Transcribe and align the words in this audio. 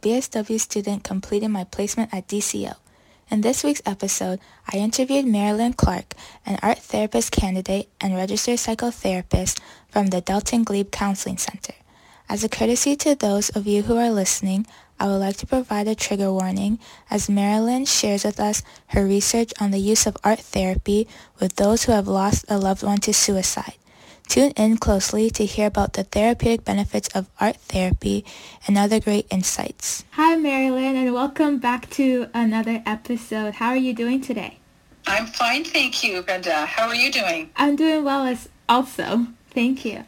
BSW 0.00 0.60
student 0.60 1.04
completing 1.04 1.50
my 1.50 1.64
placement 1.64 2.12
at 2.14 2.28
DCO. 2.28 2.74
In 3.30 3.42
this 3.42 3.62
week's 3.62 3.82
episode, 3.84 4.40
I 4.72 4.78
interviewed 4.78 5.26
Marilyn 5.26 5.74
Clark, 5.74 6.14
an 6.46 6.58
art 6.62 6.78
therapist 6.78 7.30
candidate 7.30 7.90
and 8.00 8.16
registered 8.16 8.58
psychotherapist 8.58 9.60
from 9.90 10.06
the 10.06 10.22
Delton 10.22 10.64
Glebe 10.64 10.90
Counseling 10.90 11.36
Center. 11.36 11.74
As 12.28 12.42
a 12.42 12.48
courtesy 12.48 12.96
to 12.96 13.14
those 13.14 13.50
of 13.50 13.66
you 13.66 13.82
who 13.82 13.96
are 13.96 14.10
listening, 14.10 14.66
I 15.00 15.06
would 15.06 15.18
like 15.18 15.36
to 15.38 15.46
provide 15.46 15.88
a 15.88 15.94
trigger 15.94 16.32
warning 16.32 16.78
as 17.10 17.28
Marilyn 17.28 17.84
shares 17.84 18.24
with 18.24 18.40
us 18.40 18.62
her 18.88 19.04
research 19.04 19.52
on 19.60 19.70
the 19.70 19.78
use 19.78 20.06
of 20.06 20.16
art 20.24 20.40
therapy 20.40 21.06
with 21.38 21.56
those 21.56 21.84
who 21.84 21.92
have 21.92 22.08
lost 22.08 22.44
a 22.48 22.58
loved 22.58 22.82
one 22.82 22.98
to 22.98 23.12
suicide. 23.12 23.74
Tune 24.28 24.52
in 24.56 24.76
closely 24.76 25.30
to 25.30 25.46
hear 25.46 25.66
about 25.66 25.94
the 25.94 26.04
therapeutic 26.04 26.62
benefits 26.62 27.08
of 27.14 27.30
art 27.40 27.56
therapy 27.56 28.26
and 28.66 28.76
other 28.76 29.00
great 29.00 29.26
insights. 29.30 30.04
Hi, 30.10 30.36
Marilyn, 30.36 30.96
and 30.96 31.14
welcome 31.14 31.58
back 31.58 31.88
to 31.90 32.28
another 32.34 32.82
episode. 32.84 33.54
How 33.54 33.70
are 33.70 33.76
you 33.76 33.94
doing 33.94 34.20
today? 34.20 34.58
I'm 35.06 35.24
fine, 35.24 35.64
thank 35.64 36.04
you, 36.04 36.20
Brenda. 36.20 36.66
How 36.66 36.88
are 36.88 36.94
you 36.94 37.10
doing? 37.10 37.48
I'm 37.56 37.74
doing 37.74 38.04
well 38.04 38.26
as 38.26 38.50
also. 38.68 39.28
Thank 39.50 39.86
you. 39.86 40.04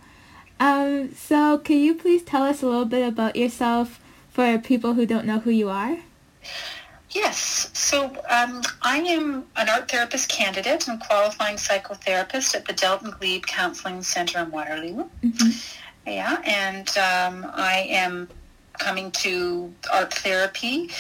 Um, 0.61 1.15
so, 1.15 1.57
can 1.57 1.79
you 1.79 1.95
please 1.95 2.23
tell 2.23 2.43
us 2.43 2.63
a 2.63 2.67
little 2.67 2.85
bit 2.85 3.09
about 3.09 3.37
yourself 3.37 4.01
for 4.29 4.59
people 4.59 4.93
who 4.95 5.07
don't 5.07 5.25
know 5.25 5.39
who 5.39 5.51
you 5.51 5.71
are? 5.71 5.97
Yes. 7.11 7.71
So 7.73 8.07
um, 8.29 8.63
I 8.83 8.99
am 8.99 9.47
an 9.57 9.69
art 9.69 9.91
therapist 9.91 10.29
candidate 10.29 10.87
and 10.87 11.01
qualifying 11.01 11.57
psychotherapist 11.57 12.55
at 12.55 12.67
the 12.67 12.73
Delton 12.73 13.11
Glebe 13.19 13.43
Counseling 13.47 14.03
Center 14.03 14.39
in 14.41 14.51
Waterloo. 14.51 15.09
Mm-hmm. 15.23 15.51
Yeah, 16.07 16.41
and 16.45 16.89
um, 16.97 17.51
I 17.53 17.87
am 17.89 18.29
coming 18.79 19.11
to 19.13 19.73
art 19.93 20.15
therapy. 20.15 20.91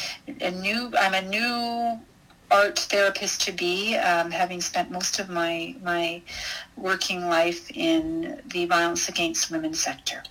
A 0.41 0.51
new, 0.51 0.93
I'm 0.99 1.15
a 1.15 1.23
new 1.23 2.01
art 2.51 2.79
therapist 2.79 3.41
to 3.43 3.53
be, 3.53 3.97
um, 3.97 4.31
having 4.31 4.61
spent 4.61 4.91
most 4.91 5.19
of 5.19 5.31
my 5.31 5.75
my 5.83 6.21
working 6.77 7.29
life 7.29 7.71
in 7.71 8.41
the 8.47 8.67
violence 8.67 9.09
against 9.09 9.51
women 9.51 9.75
sector. 9.75 10.23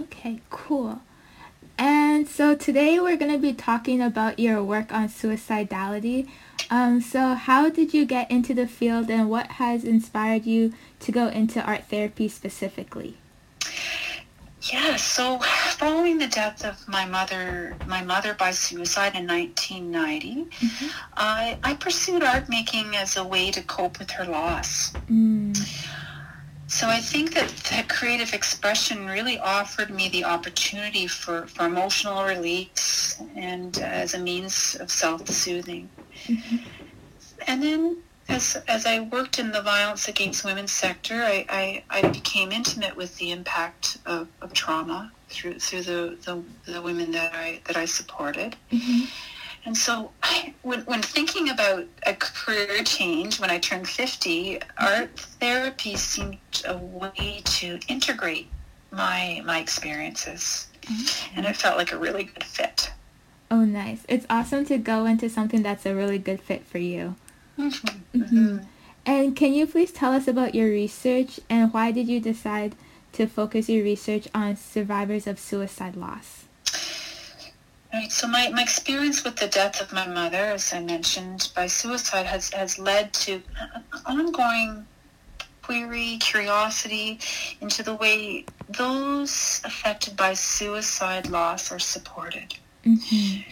Okay, 0.00 0.40
cool. 0.50 1.00
And 1.78 2.28
so 2.28 2.56
today 2.56 2.98
we're 2.98 3.16
going 3.16 3.32
to 3.32 3.38
be 3.38 3.52
talking 3.52 4.02
about 4.02 4.40
your 4.40 4.62
work 4.64 4.92
on 4.92 5.08
suicidality. 5.08 6.28
Um, 6.70 7.00
so 7.00 7.34
how 7.34 7.70
did 7.70 7.94
you 7.94 8.04
get 8.04 8.30
into 8.30 8.52
the 8.52 8.66
field 8.66 9.08
and 9.08 9.30
what 9.30 9.52
has 9.52 9.84
inspired 9.84 10.44
you 10.44 10.72
to 11.00 11.12
go 11.12 11.28
into 11.28 11.62
art 11.62 11.84
therapy 11.88 12.28
specifically? 12.28 13.16
Yeah, 14.72 14.96
so 14.96 15.38
following 15.78 16.18
the 16.18 16.26
death 16.26 16.64
of 16.64 16.86
my 16.88 17.04
mother, 17.06 17.76
my 17.86 18.02
mother 18.02 18.34
by 18.34 18.50
suicide 18.50 19.14
in 19.14 19.26
1990, 19.26 20.46
Mm-hmm. 20.58 20.86
I, 21.16 21.58
I 21.62 21.74
pursued 21.74 22.22
art 22.22 22.48
making 22.48 22.96
as 22.96 23.16
a 23.16 23.24
way 23.24 23.50
to 23.52 23.62
cope 23.62 23.98
with 23.98 24.10
her 24.10 24.24
loss. 24.24 24.92
Mm, 25.10 25.56
So 26.68 26.86
I 26.88 27.00
think 27.00 27.32
that 27.32 27.48
that 27.70 27.88
creative 27.88 28.34
expression 28.34 29.06
really 29.06 29.38
offered 29.38 29.90
me 29.90 30.10
the 30.10 30.24
opportunity 30.24 31.06
for, 31.06 31.46
for 31.46 31.64
emotional 31.64 32.24
release 32.24 33.20
and 33.34 33.76
uh, 33.78 33.84
as 33.84 34.12
a 34.14 34.18
means 34.18 34.76
of 34.78 34.90
self-soothing. 34.90 35.88
mhm. 36.26 36.60
And 37.46 37.62
then 37.62 37.96
as, 38.28 38.56
as 38.68 38.84
I 38.84 39.00
worked 39.00 39.38
in 39.38 39.50
the 39.52 39.62
violence 39.62 40.08
against 40.08 40.44
women 40.44 40.66
sector, 40.68 41.22
I, 41.22 41.46
I, 41.48 41.84
I 41.88 42.08
became 42.08 42.52
intimate 42.52 42.94
with 42.94 43.16
the 43.16 43.30
impact 43.32 43.96
of, 44.04 44.28
of 44.42 44.52
trauma 44.52 45.10
through 45.30 45.58
through 45.58 45.82
the, 45.82 46.16
the, 46.24 46.42
the 46.72 46.82
women 46.82 47.12
that 47.12 47.32
I 47.34 47.60
that 47.66 47.76
I 47.76 47.86
supported. 47.86 48.56
Mhm. 48.70 49.08
And 49.68 49.76
so 49.76 50.10
when, 50.62 50.80
when 50.86 51.02
thinking 51.02 51.50
about 51.50 51.84
a 52.06 52.14
career 52.14 52.82
change, 52.84 53.38
when 53.38 53.50
I 53.50 53.58
turned 53.58 53.86
50, 53.86 54.60
art 54.78 55.20
therapy 55.20 55.94
seemed 55.94 56.38
a 56.66 56.78
way 56.78 57.42
to 57.44 57.78
integrate 57.86 58.48
my 58.90 59.42
my 59.44 59.58
experiences. 59.58 60.68
And 61.36 61.44
it 61.44 61.54
felt 61.54 61.76
like 61.76 61.92
a 61.92 61.98
really 61.98 62.24
good 62.24 62.44
fit. 62.44 62.90
Oh, 63.50 63.66
nice. 63.66 64.06
It's 64.08 64.24
awesome 64.30 64.64
to 64.64 64.78
go 64.78 65.04
into 65.04 65.28
something 65.28 65.62
that's 65.62 65.84
a 65.84 65.94
really 65.94 66.18
good 66.18 66.40
fit 66.40 66.66
for 66.66 66.78
you. 66.78 67.16
Mhm. 67.58 68.64
And 69.04 69.36
can 69.36 69.52
you 69.52 69.66
please 69.66 69.92
tell 69.92 70.12
us 70.12 70.26
about 70.26 70.54
your 70.54 70.70
research 70.70 71.40
and 71.50 71.74
why 71.74 71.92
did 71.92 72.08
you 72.08 72.20
decide 72.20 72.74
to 73.12 73.26
focus 73.26 73.68
your 73.68 73.84
research 73.84 74.28
on 74.34 74.56
survivors 74.56 75.26
of 75.26 75.38
suicide 75.38 75.94
loss? 75.94 76.47
Right. 77.92 78.12
So 78.12 78.26
my, 78.26 78.50
my 78.50 78.62
experience 78.62 79.24
with 79.24 79.36
the 79.36 79.48
death 79.48 79.80
of 79.80 79.92
my 79.92 80.06
mother, 80.06 80.36
as 80.36 80.72
I 80.72 80.80
mentioned, 80.80 81.50
by 81.54 81.66
suicide 81.66 82.26
has, 82.26 82.50
has 82.52 82.78
led 82.78 83.12
to 83.14 83.42
ongoing 84.04 84.86
query, 85.62 86.18
curiosity 86.20 87.18
into 87.60 87.82
the 87.82 87.94
way 87.94 88.44
those 88.68 89.60
affected 89.64 90.16
by 90.16 90.34
suicide 90.34 91.28
loss 91.28 91.72
are 91.72 91.78
supported. 91.78 92.54
Mm-hmm. 92.84 93.50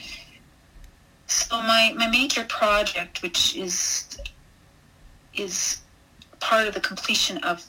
So 1.26 1.56
my, 1.58 1.94
my 1.96 2.08
major 2.08 2.44
project, 2.44 3.22
which 3.22 3.56
is 3.56 4.18
is 5.34 5.82
part 6.40 6.66
of 6.66 6.72
the 6.72 6.80
completion 6.80 7.36
of 7.38 7.62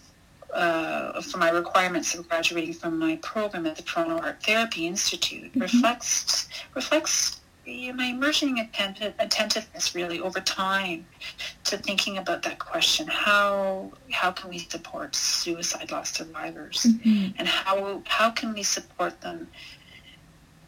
uh, 0.58 1.22
for 1.22 1.38
my 1.38 1.50
requirements 1.52 2.16
of 2.16 2.28
graduating 2.28 2.74
from 2.74 2.98
my 3.00 3.16
program 3.18 3.66
at 3.68 3.76
the 3.76 3.84
Toronto 3.84 4.18
Art 4.26 4.42
Therapy 4.44 4.88
Institute, 4.88 5.54
Mhm. 5.54 5.62
reflects 5.62 6.50
reflects 6.74 7.40
my 8.02 8.06
emerging 8.18 8.60
attent- 8.66 9.14
attentiveness 9.20 9.94
really 9.94 10.20
over 10.22 10.40
time 10.40 11.06
to 11.66 11.78
thinking 11.78 12.18
about 12.18 12.42
that 12.44 12.58
question: 12.60 13.06
how 13.08 13.92
how 14.12 14.32
can 14.32 14.50
we 14.50 14.60
support 14.60 15.16
suicide 15.16 15.92
loss 15.92 16.10
survivors, 16.14 16.80
Mm-hmm. 16.86 17.36
and 17.38 17.48
how 17.48 18.02
how 18.08 18.30
can 18.32 18.54
we 18.54 18.64
support 18.64 19.14
them 19.22 19.48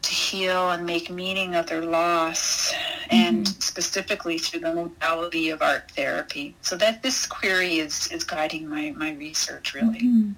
to 0.02 0.10
heal 0.10 0.70
and 0.70 0.86
make 0.86 1.10
meaning 1.10 1.54
of 1.54 1.66
their 1.66 1.82
loss, 1.82 2.72
and 3.10 3.46
specifically 3.46 4.38
through 4.38 4.60
the 4.60 4.72
modality 4.72 5.50
of 5.50 5.62
art 5.62 5.90
therapy. 5.92 6.54
So 6.62 6.76
that 6.76 7.02
this 7.02 7.26
query 7.26 7.78
is 7.78 8.06
is 8.08 8.24
guiding 8.24 8.68
my 8.68 8.92
my 8.96 9.12
research 9.12 9.74
really. 9.74 10.00
Mhm. 10.00 10.34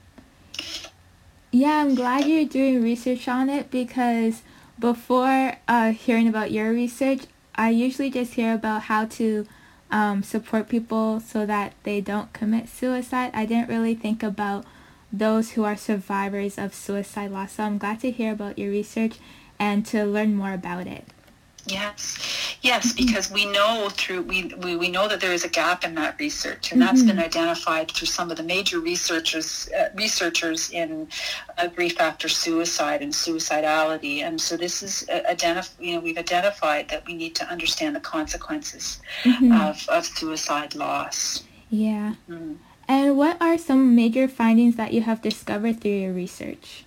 Yeah, 1.51 1.83
I'm 1.83 1.95
glad 1.95 2.27
you're 2.27 2.47
doing 2.47 2.83
research 2.83 3.29
on 3.29 3.51
it 3.51 3.71
because 3.71 4.41
before 4.79 5.57
uh, 5.69 5.93
hearing 5.93 6.27
about 6.27 6.51
your 6.51 6.71
research, 6.71 7.25
I 7.55 7.69
usually 7.69 8.11
just 8.11 8.35
hear 8.35 8.55
about 8.55 8.83
how 8.83 9.05
to 9.21 9.47
um, 9.91 10.23
support 10.23 10.71
people 10.71 11.21
so 11.21 11.45
that 11.45 11.75
they 11.83 12.01
don't 12.01 12.33
commit 12.33 12.71
suicide. 12.71 13.33
I 13.35 13.45
didn't 13.45 13.69
really 13.69 13.95
think 13.95 14.23
about 14.23 14.65
those 15.13 15.51
who 15.53 15.65
are 15.65 15.77
survivors 15.77 16.57
of 16.57 16.73
suicide 16.73 17.31
loss. 17.31 17.53
So 17.53 17.65
I'm 17.65 17.77
glad 17.77 18.01
to 18.01 18.11
hear 18.11 18.33
about 18.33 18.59
your 18.59 18.71
research 18.71 19.19
and 19.63 19.87
to 19.87 20.05
learn 20.05 20.35
more 20.35 20.53
about 20.53 20.89
it. 20.89 21.05
Yes, 21.67 22.19
yes, 22.63 22.93
mm-hmm. 22.93 23.07
because 23.07 23.31
we 23.31 23.47
know 23.47 23.89
through 23.93 24.23
we, 24.23 24.53
we, 24.65 24.75
we 24.75 24.89
know 24.89 25.07
that 25.07 25.21
there 25.21 25.33
is 25.33 25.45
a 25.45 25.49
gap 25.49 25.85
in 25.85 25.95
that 25.95 26.19
research, 26.19 26.73
and 26.73 26.83
mm-hmm. 26.83 26.89
that's 26.89 27.05
been 27.05 27.21
identified 27.21 27.93
through 27.93 28.09
some 28.09 28.33
of 28.33 28.37
the 28.37 28.43
major 28.43 28.81
researchers 28.81 29.71
uh, 29.79 29.91
researchers 29.95 30.71
in 30.71 31.07
uh, 31.59 31.69
grief 31.69 32.01
after 32.01 32.29
suicide 32.29 33.01
and 33.01 33.13
suicidality. 33.13 34.25
And 34.27 34.41
so 34.41 34.57
this 34.57 34.83
is 34.83 35.09
uh, 35.09 35.21
identif- 35.31 35.79
you 35.79 35.95
know 35.95 36.01
we've 36.01 36.19
identified 36.19 36.89
that 36.89 37.07
we 37.07 37.15
need 37.15 37.37
to 37.37 37.45
understand 37.47 37.95
the 37.95 38.01
consequences 38.01 39.01
mm-hmm. 39.23 39.53
of, 39.53 39.89
of 39.89 40.05
suicide 40.05 40.75
loss. 40.75 41.45
Yeah. 41.71 42.15
Mm. 42.29 42.57
And 42.89 43.17
what 43.17 43.41
are 43.41 43.57
some 43.57 43.95
major 43.95 44.27
findings 44.27 44.75
that 44.75 44.93
you 44.93 45.03
have 45.03 45.23
discovered 45.23 45.81
through 45.81 45.93
your 45.93 46.13
research? 46.13 46.85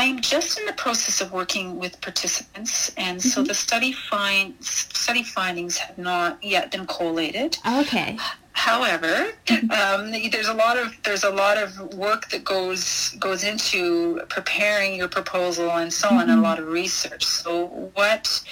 I'm 0.00 0.22
just 0.22 0.58
in 0.58 0.64
the 0.64 0.72
process 0.72 1.20
of 1.20 1.30
working 1.30 1.78
with 1.78 2.00
participants, 2.00 2.90
and 2.96 3.18
mm-hmm. 3.18 3.28
so 3.28 3.42
the 3.42 3.52
study 3.52 3.92
find 3.92 4.54
study 4.64 5.22
findings 5.22 5.76
have 5.76 5.98
not 5.98 6.42
yet 6.42 6.70
been 6.70 6.86
collated. 6.86 7.58
Okay. 7.80 8.16
However, 8.52 9.32
mm-hmm. 9.46 9.70
um, 9.70 10.30
there's 10.30 10.48
a 10.48 10.54
lot 10.54 10.78
of 10.78 10.96
there's 11.04 11.24
a 11.24 11.28
lot 11.28 11.58
of 11.58 11.92
work 11.92 12.30
that 12.30 12.44
goes 12.44 13.10
goes 13.26 13.44
into 13.44 14.22
preparing 14.30 14.94
your 14.94 15.08
proposal 15.08 15.70
and 15.70 15.92
so 15.92 16.08
on, 16.08 16.28
mm-hmm. 16.28 16.38
a 16.38 16.42
lot 16.48 16.58
of 16.58 16.68
research. 16.68 17.24
So 17.26 17.66
what 17.92 18.42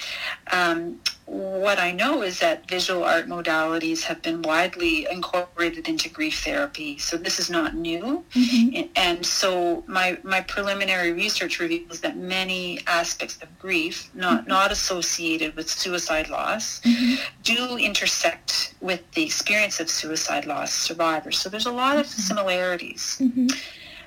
um, 0.51 0.99
what 1.29 1.77
I 1.77 1.91
know 1.91 2.23
is 2.23 2.39
that 2.39 2.67
visual 2.67 3.03
art 3.03 3.27
modalities 3.27 4.01
have 4.03 4.21
been 4.23 4.41
widely 4.41 5.05
incorporated 5.09 5.87
into 5.87 6.09
grief 6.09 6.43
therapy. 6.43 6.97
So 6.97 7.17
this 7.17 7.39
is 7.39 7.51
not 7.51 7.75
new. 7.75 8.23
Mm-hmm. 8.33 8.87
And 8.95 9.23
so 9.23 9.83
my, 9.85 10.17
my 10.23 10.41
preliminary 10.41 11.11
research 11.13 11.59
reveals 11.59 12.01
that 12.01 12.17
many 12.17 12.79
aspects 12.87 13.37
of 13.43 13.59
grief, 13.59 14.09
not, 14.15 14.41
mm-hmm. 14.41 14.49
not 14.49 14.71
associated 14.71 15.55
with 15.55 15.69
suicide 15.69 16.29
loss, 16.29 16.79
mm-hmm. 16.79 17.21
do 17.43 17.77
intersect 17.77 18.73
with 18.81 19.01
the 19.11 19.23
experience 19.23 19.79
of 19.79 19.87
suicide 19.87 20.47
loss 20.47 20.73
survivors. 20.73 21.37
So 21.37 21.47
there's 21.47 21.67
a 21.67 21.71
lot 21.71 21.97
of 21.97 22.07
mm-hmm. 22.07 22.21
similarities. 22.21 23.21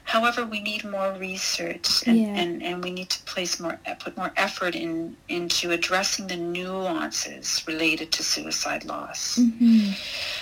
However, 0.05 0.45
we 0.45 0.61
need 0.61 0.85
more 0.85 1.13
research 1.19 2.07
and, 2.07 2.19
yeah. 2.19 2.29
and, 2.29 2.63
and 2.63 2.85
we 2.85 2.91
need 2.91 3.09
to 3.11 3.23
place 3.23 3.61
more 3.61 3.79
put 4.01 4.17
more 4.17 4.33
effort 4.37 4.75
in 4.75 5.17
into 5.29 5.71
addressing 5.71 6.27
the 6.27 6.37
nuances 6.37 7.63
related 7.67 8.13
to 8.13 8.23
suicide 8.23 8.85
loss. 8.85 9.39
Mm-hmm. 9.39 9.93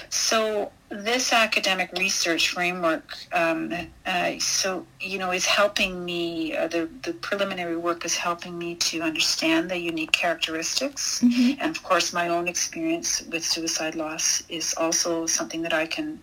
So 0.09 0.73
this 0.89 1.33
academic 1.33 1.93
research 1.97 2.49
framework, 2.49 3.17
um, 3.33 3.73
uh, 4.07 4.39
so 4.39 4.87
you 5.01 5.19
know, 5.19 5.31
is 5.31 5.47
helping 5.47 6.05
me. 6.05 6.57
Uh, 6.57 6.67
the 6.67 6.89
the 7.03 7.13
preliminary 7.13 7.77
work 7.77 8.05
is 8.05 8.17
helping 8.17 8.59
me 8.59 8.75
to 8.77 9.03
understand 9.03 9.71
the 9.71 9.79
unique 9.79 10.13
characteristics, 10.13 11.21
mm-hmm. 11.21 11.61
and 11.61 11.77
of 11.77 11.83
course, 11.83 12.13
my 12.13 12.29
own 12.29 12.49
experience 12.49 13.23
with 13.31 13.45
suicide 13.45 13.95
loss 13.95 14.43
is 14.49 14.75
also 14.77 15.27
something 15.27 15.63
that 15.63 15.73
I 15.73 15.87
can 15.87 16.19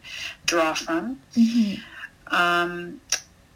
draw 0.46 0.74
from. 0.74 1.20
Mm-hmm. 1.36 2.36
Um, 2.36 3.00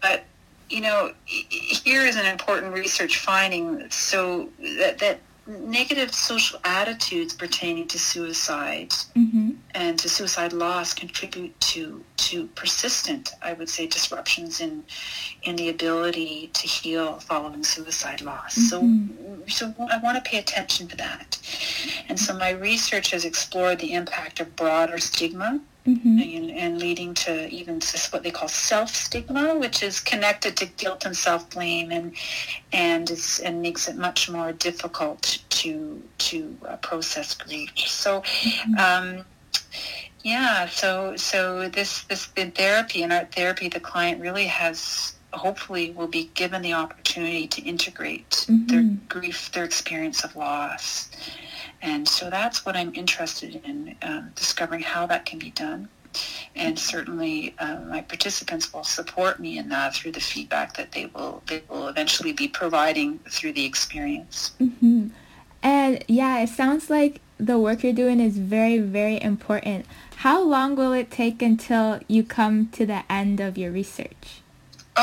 but 0.02 0.24
you 0.70 0.82
know, 0.82 1.14
here 1.26 2.06
is 2.06 2.16
an 2.16 2.26
important 2.26 2.74
research 2.74 3.20
finding. 3.20 3.90
So 3.90 4.50
that, 4.80 5.00
that 5.00 5.20
negative 5.48 6.14
social 6.14 6.60
attitudes 6.64 7.34
pertaining 7.34 7.88
to 7.88 8.00
suicide 8.00 8.92
mm-hmm. 9.16 9.52
and 9.74 10.00
to 10.00 10.08
suicide 10.08 10.54
loss 10.54 10.94
contribute 10.94 11.60
to 11.60 12.04
to 12.16 12.48
persistent, 12.50 13.32
I 13.42 13.54
would 13.54 13.70
say, 13.70 13.88
disruptions 13.88 14.62
in 14.62 14.84
in 15.44 15.56
the 15.56 15.70
ability 15.70 16.52
to 16.54 16.68
heal 16.68 17.20
following 17.20 17.64
suicide 17.64 18.22
loss. 18.22 18.56
Mm-hmm. 18.56 19.50
So 19.50 19.74
so 19.74 19.88
I 19.92 19.98
want 19.98 20.24
to 20.24 20.30
pay 20.30 20.38
attention 20.38 20.88
to 20.90 20.98
that. 20.98 21.38
And 22.08 22.20
so 22.20 22.38
my 22.38 22.52
research 22.52 23.12
has 23.12 23.26
explored 23.26 23.80
the 23.80 23.94
impact 23.94 24.40
of 24.40 24.56
broader 24.56 25.00
stigma 25.00 25.60
Mm-hmm. 25.88 26.20
And, 26.20 26.52
and, 26.52 26.80
leading 26.80 27.16
to 27.16 27.50
even 27.50 27.80
this, 27.80 28.14
what 28.14 28.22
they 28.22 28.30
call 28.30 28.48
self-stigma, 28.48 29.56
which 29.58 29.82
is 29.82 30.00
connected 30.00 30.56
to 30.58 30.68
guilt 30.68 31.06
and 31.06 31.18
self-blame, 31.18 31.92
and 31.92 32.14
and 32.72 33.10
is, 33.10 33.40
and 33.40 33.64
makes 33.64 33.88
it 33.88 33.96
much 33.96 34.30
more 34.30 34.52
difficult 34.52 35.40
to 35.50 36.00
to 36.20 36.56
uh, 36.68 36.76
process 36.78 37.34
grief. 37.34 37.72
So, 37.76 38.22
mm-hmm. 38.22 38.78
um, 38.78 39.26
yeah, 40.24 40.68
so 40.68 41.16
so 41.16 41.68
this 41.68 42.04
this 42.04 42.30
in 42.36 42.52
therapy 42.52 43.02
in 43.02 43.12
art 43.12 43.34
therapy, 43.34 43.68
the 43.68 43.80
client 43.80 44.22
really 44.22 44.46
has 44.46 45.16
hopefully 45.34 45.92
will 45.92 46.08
be 46.08 46.30
given 46.36 46.62
the 46.62 46.74
opportunity 46.74 47.48
to 47.48 47.62
integrate 47.64 48.30
mm-hmm. 48.30 48.68
their 48.68 48.84
grief, 49.10 49.52
their 49.52 49.64
experience 49.64 50.24
of 50.24 50.36
loss 50.36 51.10
and 51.82 52.08
so 52.08 52.30
that's 52.30 52.66
what 52.66 52.76
I'm 52.76 52.94
interested 52.94 53.62
in, 53.66 53.96
um, 54.02 54.32
discovering 54.36 54.82
how 54.82 55.06
that 55.08 55.26
can 55.26 55.40
be 55.40 55.52
done. 55.52 55.90
And 56.56 56.78
certainly 56.78 57.56
uh, 57.60 57.80
my 57.88 58.02
participants 58.02 58.74
will 58.74 58.84
support 58.84 59.40
me 59.40 59.58
in 59.58 59.70
that 59.70 59.96
through 59.96 60.12
the 60.12 60.20
feedback 60.20 60.76
that 60.76 60.92
they 60.92 61.06
will 61.06 61.42
they 61.48 61.64
will 61.70 61.88
eventually 61.88 62.34
be 62.34 62.50
providing 62.50 63.20
through 63.30 63.54
the 63.54 63.66
experience. 63.66 64.52
Mm-hmm. 64.60 65.08
And 65.64 66.04
yeah, 66.08 66.40
it 66.40 66.50
sounds 66.50 66.90
like 66.90 67.22
the 67.38 67.58
work 67.58 67.84
you're 67.84 67.94
doing 67.94 68.20
is 68.20 68.38
very, 68.38 68.80
very 68.80 69.22
important. 69.22 69.86
How 70.18 70.44
long 70.44 70.76
will 70.76 70.94
it 70.94 71.10
take 71.10 71.42
until 71.42 72.00
you 72.08 72.24
come 72.24 72.68
to 72.74 72.86
the 72.86 73.04
end 73.10 73.40
of 73.40 73.58
your 73.58 73.72
research? 73.72 74.41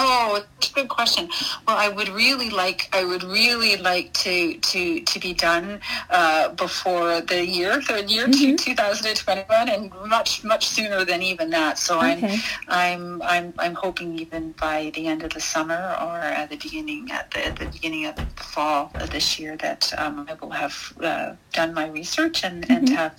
Oh, 0.00 0.44
it's 0.58 0.70
a 0.70 0.74
good 0.74 0.88
question. 0.88 1.28
Well, 1.66 1.76
I 1.76 1.88
would 1.88 2.08
really 2.08 2.50
like, 2.50 2.88
I 2.92 3.04
would 3.04 3.24
really 3.24 3.76
like 3.76 4.12
to 4.24 4.56
to 4.56 5.00
to 5.00 5.18
be 5.18 5.34
done 5.34 5.80
uh, 6.10 6.50
before 6.50 7.20
the 7.20 7.44
year, 7.44 7.80
the 7.80 8.04
year 8.06 8.28
mm-hmm. 8.28 8.54
2021, 8.54 9.68
and 9.68 9.92
much 10.06 10.44
much 10.44 10.68
sooner 10.68 11.04
than 11.04 11.20
even 11.22 11.50
that. 11.50 11.78
So 11.78 11.98
okay. 11.98 12.38
I'm 12.68 13.20
I'm 13.22 13.22
I'm 13.22 13.54
I'm 13.58 13.74
hoping 13.74 14.16
even 14.20 14.52
by 14.52 14.92
the 14.94 15.08
end 15.08 15.24
of 15.24 15.30
the 15.30 15.40
summer 15.40 15.96
or 16.00 16.18
at 16.18 16.48
the 16.50 16.56
beginning 16.56 17.10
at 17.10 17.32
the, 17.32 17.46
at 17.46 17.56
the 17.56 17.66
beginning 17.66 18.06
of 18.06 18.14
the 18.14 18.26
fall 18.36 18.92
of 18.94 19.10
this 19.10 19.36
year 19.40 19.56
that 19.56 19.92
um, 19.98 20.28
I 20.30 20.34
will 20.34 20.50
have 20.50 20.92
uh, 21.00 21.34
done 21.52 21.74
my 21.74 21.88
research 21.88 22.44
and 22.44 22.62
mm-hmm. 22.62 22.72
and 22.72 22.88
have 22.90 23.18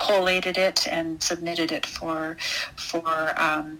collated 0.00 0.58
it 0.58 0.88
and 0.88 1.22
submitted 1.22 1.70
it 1.70 1.86
for 1.86 2.36
for 2.76 3.34
um, 3.36 3.78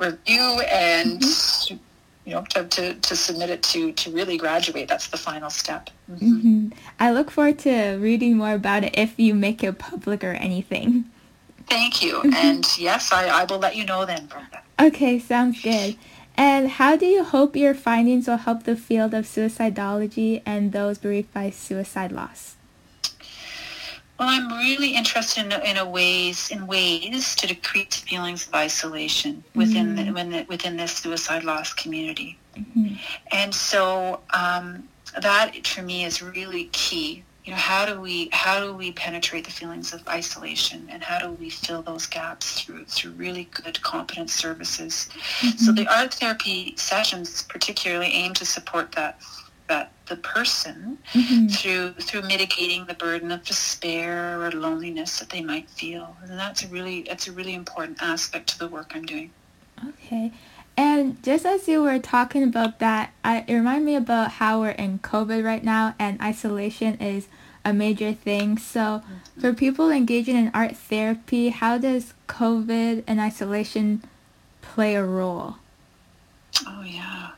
review 0.00 0.60
and 0.70 1.20
mm-hmm. 1.20 1.76
you 2.24 2.34
know 2.34 2.42
to, 2.50 2.64
to, 2.64 2.94
to, 2.94 3.14
submit 3.14 3.50
it 3.50 3.62
to 3.62 3.92
to 3.92 4.10
really 4.10 4.36
graduate 4.36 4.88
that's 4.88 5.08
the 5.08 5.16
final 5.16 5.50
step 5.50 5.90
mm-hmm. 6.10 6.36
Mm-hmm. 6.36 6.68
i 6.98 7.12
look 7.12 7.30
forward 7.30 7.58
to 7.60 7.96
reading 8.00 8.36
more 8.36 8.54
about 8.54 8.84
it 8.84 8.96
if 8.96 9.18
you 9.18 9.34
make 9.34 9.62
it 9.62 9.78
public 9.78 10.24
or 10.24 10.32
anything 10.32 11.04
thank 11.68 12.02
you 12.02 12.14
mm-hmm. 12.14 12.34
and 12.34 12.66
yes 12.78 13.12
I, 13.12 13.28
I 13.28 13.44
will 13.44 13.58
let 13.58 13.76
you 13.76 13.84
know 13.84 14.06
then 14.06 14.26
Brenda. 14.26 14.62
okay 14.80 15.18
sounds 15.18 15.60
good 15.60 15.96
and 16.36 16.70
how 16.70 16.96
do 16.96 17.04
you 17.04 17.22
hope 17.22 17.54
your 17.54 17.74
findings 17.74 18.26
will 18.26 18.38
help 18.38 18.62
the 18.62 18.76
field 18.76 19.12
of 19.12 19.26
suicidology 19.26 20.40
and 20.46 20.72
those 20.72 20.96
bereaved 20.96 21.32
by 21.34 21.50
suicide 21.50 22.12
loss 22.12 22.56
well, 24.20 24.28
I'm 24.28 24.52
really 24.58 24.94
interested 24.94 25.46
in, 25.46 25.52
in 25.62 25.78
a 25.78 25.88
ways 25.88 26.50
in 26.50 26.66
ways 26.66 27.34
to 27.36 27.46
decrease 27.46 27.96
feelings 27.96 28.46
of 28.46 28.54
isolation 28.54 29.42
within 29.54 29.96
mm-hmm. 29.96 30.04
the, 30.04 30.12
within, 30.12 30.46
within 30.46 30.76
this 30.76 30.92
suicide 30.92 31.42
loss 31.42 31.72
community, 31.72 32.38
mm-hmm. 32.54 32.96
and 33.32 33.54
so 33.54 34.20
um, 34.34 34.86
that 35.22 35.66
for 35.66 35.80
me 35.80 36.04
is 36.04 36.20
really 36.20 36.64
key. 36.72 37.24
You 37.46 37.52
know, 37.52 37.56
how 37.56 37.86
do 37.86 37.98
we 37.98 38.28
how 38.32 38.60
do 38.60 38.74
we 38.74 38.92
penetrate 38.92 39.46
the 39.46 39.50
feelings 39.50 39.94
of 39.94 40.06
isolation, 40.06 40.86
and 40.90 41.02
how 41.02 41.18
do 41.18 41.32
we 41.32 41.48
fill 41.48 41.80
those 41.80 42.06
gaps 42.06 42.60
through 42.60 42.84
through 42.84 43.12
really 43.12 43.44
good, 43.44 43.80
competent 43.80 44.28
services? 44.28 45.08
Mm-hmm. 45.40 45.56
So 45.56 45.72
the 45.72 45.88
art 45.88 46.12
therapy 46.12 46.74
sessions 46.76 47.42
particularly 47.44 48.08
aim 48.08 48.34
to 48.34 48.44
support 48.44 48.92
that 48.92 49.18
that 49.70 49.92
the 50.06 50.16
person 50.16 50.98
mm-hmm. 51.12 51.46
through 51.46 51.92
through 51.92 52.22
mitigating 52.22 52.84
the 52.86 52.94
burden 52.94 53.30
of 53.30 53.44
despair 53.44 54.42
or 54.42 54.50
loneliness 54.50 55.20
that 55.20 55.30
they 55.30 55.40
might 55.40 55.70
feel. 55.70 56.16
And 56.22 56.36
that's 56.36 56.64
a 56.64 56.68
really 56.68 57.02
that's 57.02 57.28
a 57.28 57.32
really 57.32 57.54
important 57.54 58.02
aspect 58.02 58.48
to 58.48 58.58
the 58.58 58.66
work 58.68 58.92
i'm 58.94 59.06
doing. 59.06 59.30
Okay. 59.88 60.32
And 60.76 61.22
just 61.22 61.46
as 61.46 61.68
you 61.68 61.82
were 61.82 62.00
talking 62.00 62.42
about 62.42 62.80
that 62.80 63.12
I, 63.24 63.44
it 63.46 63.54
reminded 63.54 63.84
me 63.86 63.94
about 63.94 64.32
how 64.32 64.60
we're 64.60 64.70
in 64.70 64.98
covid 64.98 65.44
right 65.44 65.62
now 65.62 65.94
and 66.00 66.20
isolation 66.20 66.98
is 66.98 67.28
a 67.64 67.72
major 67.72 68.12
thing. 68.12 68.58
So 68.58 68.80
mm-hmm. 68.80 69.40
for 69.40 69.54
people 69.54 69.90
engaging 69.90 70.34
in 70.34 70.50
art 70.52 70.76
therapy 70.76 71.50
how 71.50 71.78
does 71.78 72.14
covid 72.26 73.04
and 73.06 73.20
isolation 73.20 74.02
play 74.62 74.96
a 74.96 75.04
role? 75.04 75.58
Oh 76.66 76.82
yeah 76.82 77.30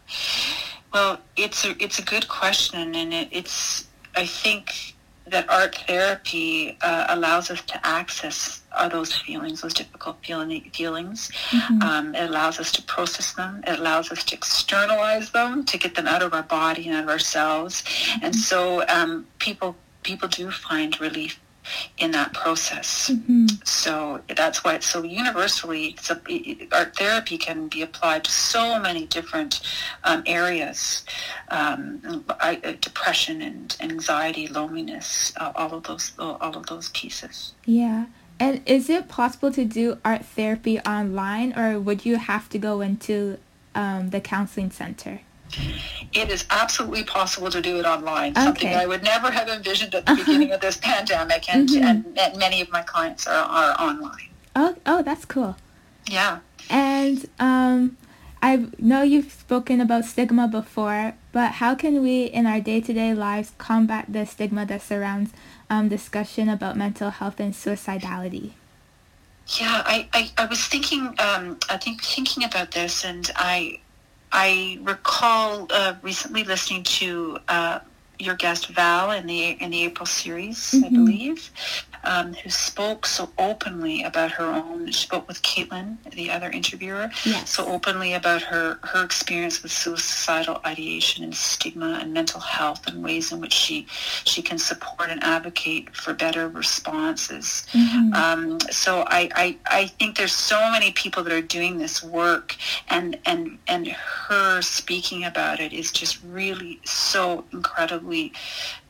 Well, 0.93 1.21
it's 1.37 1.65
a 1.65 1.75
it's 1.83 1.99
a 1.99 2.03
good 2.03 2.29
question, 2.29 2.95
and 2.95 3.13
it, 3.13 3.29
it's 3.31 3.89
I 4.15 4.27
think 4.27 4.95
that 5.27 5.49
art 5.49 5.77
therapy 5.87 6.77
uh, 6.83 7.07
allows 7.09 7.51
us 7.51 7.63
to 7.63 7.87
access 7.87 8.63
uh, 8.73 8.89
those 8.89 9.15
feelings, 9.15 9.61
those 9.61 9.73
difficult 9.73 10.17
feeling, 10.25 10.71
feelings. 10.75 11.31
Mm-hmm. 11.51 11.83
Um, 11.83 12.15
it 12.15 12.29
allows 12.29 12.59
us 12.59 12.73
to 12.73 12.83
process 12.83 13.33
them. 13.33 13.63
It 13.67 13.79
allows 13.79 14.11
us 14.11 14.25
to 14.25 14.35
externalize 14.35 15.31
them, 15.31 15.65
to 15.65 15.79
get 15.79 15.95
them 15.95 16.09
out 16.09 16.23
of 16.23 16.35
our 16.35 16.43
body 16.43 16.89
and 16.89 16.97
out 16.97 17.05
of 17.05 17.09
ourselves. 17.09 17.83
Mm-hmm. 17.83 18.25
And 18.25 18.35
so 18.35 18.87
um, 18.89 19.27
people 19.39 19.77
people 20.03 20.29
do 20.29 20.51
find 20.51 21.01
relief 21.01 21.39
in 21.99 22.11
that 22.13 22.33
process. 22.33 23.11
Mm-hmm. 23.11 23.47
So 23.65 24.21
that's 24.37 24.65
why 24.65 24.75
it's 24.75 24.87
so 24.87 25.03
universally, 25.03 25.97
so 26.01 26.21
art 26.73 26.97
therapy 26.97 27.39
can 27.39 27.69
be 27.69 27.83
applied 27.83 28.25
to 28.25 28.31
so 28.31 28.79
many 28.79 29.07
different 29.07 29.61
um, 30.05 30.23
areas, 30.27 31.05
um, 31.49 32.25
I, 32.41 32.61
uh, 32.65 32.73
depression 32.81 33.43
and 33.43 33.77
anxiety, 33.81 34.49
loneliness, 34.49 35.33
uh, 35.37 35.53
all 35.55 35.75
of 35.75 35.85
those, 35.85 36.13
all 36.19 36.57
of 36.57 36.67
those 36.67 36.89
pieces. 36.91 37.55
Yeah. 37.65 38.07
And 38.41 38.61
is 38.67 38.91
it 38.91 39.09
possible 39.09 39.53
to 39.53 39.65
do 39.65 39.99
art 40.05 40.25
therapy 40.25 40.81
online 40.81 41.57
or 41.57 41.79
would 41.79 42.05
you 42.05 42.17
have 42.17 42.49
to 42.49 42.59
go 42.59 42.81
into 42.81 43.39
um, 43.75 44.11
the 44.11 44.21
counseling 44.21 44.71
center? 44.71 45.21
It 46.13 46.31
is 46.31 46.45
absolutely 46.51 47.05
possible 47.05 47.51
to 47.51 47.61
do 47.61 47.79
it 47.79 47.87
online. 47.87 48.33
Okay. 48.33 48.45
Something 48.45 48.75
I 48.75 48.87
would 48.87 49.03
never 49.03 49.31
have 49.31 49.49
envisioned 49.49 49.95
at 49.95 50.07
the 50.07 50.13
uh-huh. 50.13 50.25
beginning 50.25 50.53
of 50.53 50.61
this 50.61 50.77
pandemic, 50.77 51.53
and, 51.53 51.69
mm-hmm. 51.69 51.85
and, 51.85 52.19
and, 52.19 52.39
many 52.39 52.61
of 52.61 52.71
my 52.71 52.83
clients 52.83 53.27
are, 53.27 53.45
are 53.45 53.81
online. 53.81 54.29
Oh, 54.55 54.77
oh, 54.85 55.03
that's 55.03 55.25
cool. 55.25 55.57
Yeah. 56.07 56.41
And 56.69 57.29
um, 57.39 57.97
I 58.43 58.67
know 58.79 59.03
you've 59.03 59.33
spoken 59.33 59.81
about 59.81 60.05
stigma 60.05 60.49
before, 60.49 61.15
but 61.33 61.53
how 61.53 61.75
can 61.75 62.03
we, 62.03 62.25
in 62.25 62.47
our 62.47 62.61
day-to-day 62.61 63.15
lives, 63.15 63.53
combat 63.59 64.07
the 64.09 64.27
stigma 64.27 64.67
that 64.67 64.83
surrounds 64.83 65.33
um, 65.71 65.89
discussion 65.89 66.49
about 66.49 66.77
mental 66.77 67.11
health 67.11 67.41
and 67.41 67.55
suicidality? 67.55 68.53
Yeah, 69.61 69.83
I, 69.85 70.09
I, 70.13 70.31
I 70.39 70.47
was 70.47 70.65
thinking, 70.67 71.15
um, 71.19 71.59
I 71.69 71.77
think 71.77 72.03
thinking 72.03 72.45
about 72.45 72.71
this, 72.73 73.05
and 73.05 73.31
I 73.37 73.81
I 74.33 74.79
recall 74.83 75.67
uh, 75.71 75.95
recently 76.03 76.45
listening 76.45 76.85
to 76.85 77.39
uh, 77.49 77.81
your 78.23 78.37
guest 78.37 78.69
Val 78.69 79.11
in 79.11 79.27
the 79.27 79.51
in 79.63 79.71
the 79.71 79.85
April 79.85 80.07
series, 80.07 80.59
mm-hmm. 80.59 80.85
I 80.85 80.89
believe, 80.89 81.51
um, 82.05 82.35
who 82.35 82.51
spoke 82.51 83.07
so 83.07 83.31
openly 83.39 84.03
about 84.03 84.31
her 84.33 84.45
own. 84.45 84.87
She 84.87 85.05
spoke 85.05 85.27
with 85.29 85.43
Caitlin, 85.43 85.99
the 86.11 86.31
other 86.31 86.51
interviewer, 86.51 87.11
yes. 87.25 87.51
so 87.51 87.67
openly 87.67 88.15
about 88.15 88.43
her 88.43 88.79
her 88.83 89.05
experience 89.05 89.63
with 89.63 89.73
suicidal 89.73 90.61
ideation 90.65 91.25
and 91.25 91.35
stigma 91.35 91.99
and 92.01 92.13
mental 92.13 92.41
health 92.41 92.87
and 92.87 93.03
ways 93.03 93.33
in 93.33 93.41
which 93.41 93.53
she 93.53 93.87
she 94.25 94.41
can 94.43 94.59
support 94.59 95.11
and 95.11 95.23
advocate 95.23 95.95
for 95.95 96.15
better 96.15 96.49
responses. 96.49 97.67
Mm-hmm. 97.73 98.15
Um, 98.15 98.61
so 98.71 99.05
I, 99.09 99.29
I 99.35 99.57
I 99.67 99.87
think 99.87 100.17
there's 100.17 100.33
so 100.33 100.59
many 100.71 100.93
people 100.93 101.23
that 101.25 101.33
are 101.33 101.43
doing 101.43 101.79
this 101.79 102.03
work, 102.03 102.57
and 102.89 103.19
and 103.27 103.59
and 103.67 103.89
her 103.89 104.63
speaking 104.63 105.25
about 105.25 105.61
it 105.61 105.73
is 105.73 105.91
just 105.91 106.19
really 106.25 106.81
so 106.85 107.45
incredibly 107.53 108.12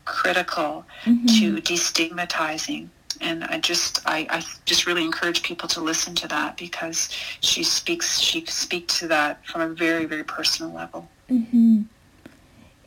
critical 0.05 0.85
mm-hmm. 1.05 1.27
to 1.27 1.57
destigmatizing 1.63 2.89
and 3.23 3.45
I 3.45 3.59
just 3.59 4.01
I, 4.07 4.27
I 4.29 4.43
just 4.65 4.87
really 4.87 5.05
encourage 5.05 5.43
people 5.43 5.69
to 5.69 5.81
listen 5.81 6.15
to 6.17 6.29
that 6.29 6.57
because 6.57 7.09
she 7.41 7.63
speaks 7.63 8.19
she 8.19 8.45
speaks 8.47 8.99
to 9.01 9.09
that 9.09 9.45
from 9.47 9.61
a 9.63 9.69
very 9.69 10.05
very 10.05 10.25
personal 10.25 10.73
level. 10.73 11.09
Mm-hmm. 11.31 11.83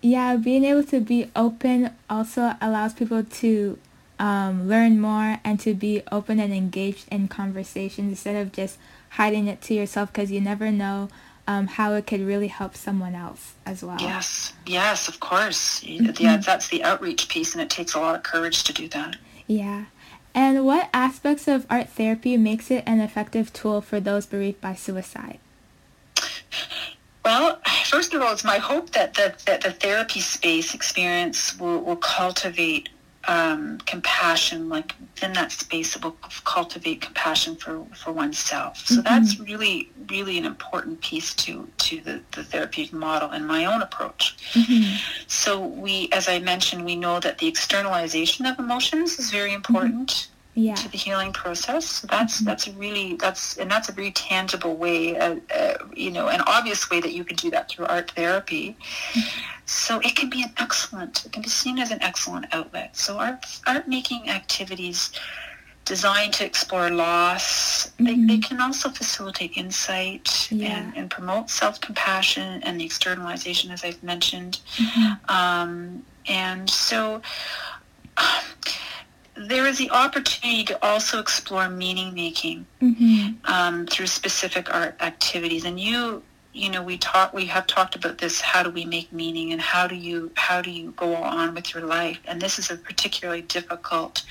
Yeah, 0.02 0.36
being 0.36 0.66
able 0.66 0.84
to 0.84 1.00
be 1.00 1.32
open 1.36 1.92
also 2.10 2.56
allows 2.62 2.94
people 2.94 3.24
to 3.24 3.80
um, 4.20 4.68
learn 4.68 5.00
more 5.00 5.40
and 5.44 5.60
to 5.62 5.74
be 5.74 6.04
open 6.12 6.40
and 6.40 6.54
engaged 6.54 7.08
in 7.12 7.28
conversations 7.28 8.10
instead 8.10 8.36
of 8.36 8.52
just 8.52 8.78
hiding 9.12 9.48
it 9.48 9.62
to 9.64 9.74
yourself 9.74 10.12
because 10.12 10.32
you 10.32 10.42
never 10.42 10.72
know 10.72 11.10
um, 11.48 11.68
how 11.68 11.94
it 11.94 12.08
could 12.08 12.22
really 12.22 12.48
help 12.48 12.76
someone 12.76 13.16
else 13.16 13.54
as 13.66 13.84
well. 13.84 13.98
Yes, 14.00 14.54
yes, 14.66 15.08
of 15.08 15.20
course. 15.20 15.82
Mm-hmm. 15.82 16.12
Yeah, 16.22 16.38
that's 16.38 16.68
the 16.70 16.84
outreach 16.84 17.28
piece, 17.30 17.54
and 17.54 17.62
it 17.62 17.70
takes 17.70 17.94
a 17.94 18.00
lot 18.00 18.16
of 18.16 18.24
courage 18.24 18.64
to 18.64 18.74
do 18.74 18.88
that. 18.90 19.18
Yeah. 19.48 19.86
And 20.34 20.66
what 20.66 20.90
aspects 20.94 21.48
of 21.48 21.66
art 21.70 21.90
therapy 21.90 22.36
makes 22.36 22.70
it 22.70 22.84
an 22.86 23.00
effective 23.00 23.54
tool 23.54 23.80
for 23.80 24.00
those 24.00 24.26
bereaved 24.26 24.60
by 24.60 24.74
suicide? 24.74 25.40
Well, 27.24 27.60
first 27.86 28.14
of 28.14 28.22
all, 28.22 28.34
it's 28.34 28.44
my 28.44 28.58
hope 28.58 28.92
that 28.92 29.14
the, 29.14 29.34
that 29.46 29.62
the 29.62 29.72
therapy 29.72 30.20
space 30.20 30.76
experience 30.76 31.58
will, 31.58 31.82
will 31.82 31.96
cultivate 31.96 32.90
um, 33.28 33.80
compassion, 33.86 34.70
like 34.70 34.94
in 35.22 35.34
that 35.34 35.52
space, 35.52 35.96
it 35.96 36.04
will 36.04 36.18
cultivate 36.44 37.02
compassion 37.02 37.56
for, 37.56 37.86
for 37.96 38.12
oneself. 38.12 38.78
So 38.78 38.96
mm-hmm. 38.96 39.04
that's 39.04 39.40
really, 39.40 39.90
really 40.10 40.38
an 40.38 40.46
important 40.46 41.02
piece 41.02 41.34
to, 41.36 41.68
to 41.78 42.02
the, 42.02 42.22
the 42.32 42.44
therapeutic 42.44 42.94
model 42.94 43.30
and 43.32 43.48
my 43.48 43.66
own 43.66 43.82
approach. 43.82 44.36
Mm-hmm. 44.54 44.98
So 45.28 45.66
we, 45.66 46.10
as 46.12 46.28
I 46.28 46.40
mentioned, 46.40 46.86
we 46.86 46.96
know 46.96 47.20
that 47.20 47.38
the 47.40 47.48
externalization 47.48 48.46
of 48.46 48.60
emotions 48.60 49.20
is 49.20 49.32
very 49.32 49.54
important. 49.54 50.28
Yeah. 50.58 50.76
to 50.76 50.90
the 50.90 50.98
healing 50.98 51.34
process. 51.34 52.00
That's 52.02 52.38
mm-hmm. 52.38 52.46
that's 52.46 52.68
a 52.68 52.72
really 52.72 53.16
that's 53.16 53.58
and 53.58 53.70
that's 53.70 53.90
a 53.90 53.92
very 53.92 54.12
tangible 54.12 54.76
way, 54.78 55.18
uh, 55.18 55.36
uh, 55.54 55.74
you 55.94 56.12
know, 56.12 56.30
an 56.30 56.42
obvious 56.48 56.90
way 56.90 57.02
that 57.02 57.12
you 57.12 57.26
can 57.26 57.36
do 57.36 57.50
that 57.52 57.70
through 57.70 57.88
art 57.88 58.12
therapy. 58.12 58.78
Mm-hmm. 59.12 59.46
So 59.66 60.00
it 60.00 60.16
can 60.16 60.30
be 60.30 60.44
an 60.44 60.54
excellent, 60.58 61.26
it 61.26 61.32
can 61.34 61.42
be 61.42 61.50
seen 61.50 61.80
as 61.80 61.92
an 61.92 62.02
excellent 62.02 62.46
outlet. 62.54 62.96
So 62.96 63.18
art 63.18 63.46
art 63.68 63.88
making 63.88 64.30
activities 64.30 65.12
designed 65.86 66.34
to 66.34 66.46
explore 66.46 66.90
loss. 66.90 67.88
Mm-hmm. 67.88 68.06
They, 68.06 68.14
they 68.14 68.20
mm-hmm. 68.20 68.40
can 68.42 68.62
also 68.62 68.90
facilitate 68.90 69.58
insight 69.58 70.52
yeah. 70.52 70.78
and, 70.78 70.98
and 70.98 71.12
promote 71.12 71.50
self-compassion 71.50 72.64
and 72.64 72.80
the 72.80 72.86
externalization, 72.86 73.72
as 73.72 73.84
I've 73.84 74.02
mentioned. 74.04 74.62
Mm-hmm. 74.78 75.32
Um, 75.32 76.04
and 76.28 76.70
so 76.70 77.22
there 79.36 79.68
is 79.68 79.78
the 79.78 79.90
opportunity 79.92 80.64
to 80.64 80.86
also 80.86 81.20
explore 81.20 81.70
meaning 81.70 82.14
making 82.14 82.66
mm-hmm. 82.82 83.34
um, 83.52 83.86
through 83.86 84.08
specific 84.08 84.74
art 84.74 84.96
activities. 85.02 85.66
And 85.66 85.80
you, 85.80 86.24
you 86.54 86.70
know, 86.70 86.82
we 86.82 86.98
talk, 86.98 87.34
we 87.34 87.46
have 87.48 87.68
talked 87.68 87.96
about 87.96 88.18
this. 88.18 88.40
How 88.40 88.64
do 88.64 88.70
we 88.70 88.86
make 88.86 89.12
meaning, 89.12 89.52
and 89.52 89.62
how 89.62 89.88
do 89.88 89.96
you, 89.96 90.32
how 90.36 90.62
do 90.62 90.72
you 90.72 90.92
go 90.96 91.16
on 91.16 91.54
with 91.54 91.74
your 91.74 91.84
life? 91.84 92.20
And 92.26 92.42
this 92.42 92.58
is 92.58 92.72
a 92.72 92.78
particularly 92.78 93.42
difficult 93.42 94.24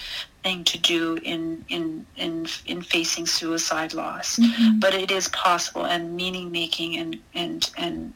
thing 0.42 0.64
to 0.64 0.78
do 0.78 1.18
in 1.22 1.64
in 1.68 2.06
in 2.16 2.46
in 2.66 2.82
facing 2.82 3.26
suicide 3.26 3.92
loss. 3.92 4.36
Mm-hmm. 4.36 4.78
But 4.78 4.94
it 4.94 5.10
is 5.10 5.28
possible, 5.28 5.84
and 5.84 6.16
meaning 6.16 6.50
making 6.50 6.96
and 6.96 7.18
and 7.34 7.70
and 7.76 8.14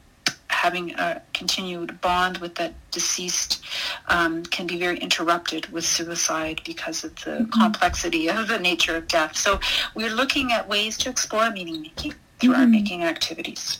having 0.59 0.93
a 0.95 1.21
continued 1.33 2.01
bond 2.01 2.37
with 2.39 2.55
that 2.55 2.73
deceased 2.91 3.63
um, 4.07 4.43
can 4.43 4.67
be 4.67 4.77
very 4.77 4.97
interrupted 4.99 5.65
with 5.67 5.85
suicide 5.85 6.59
because 6.65 7.03
of 7.05 7.15
the 7.23 7.31
mm-hmm. 7.31 7.61
complexity 7.61 8.29
of 8.29 8.47
the 8.49 8.59
nature 8.59 8.95
of 8.97 9.07
death. 9.07 9.37
So 9.37 9.59
we're 9.95 10.15
looking 10.21 10.51
at 10.51 10.67
ways 10.67 10.97
to 10.99 11.09
explore 11.09 11.49
meaning 11.51 11.81
making 11.81 12.13
through 12.39 12.51
mm-hmm. 12.51 12.61
our 12.61 12.67
making 12.67 13.03
activities. 13.03 13.79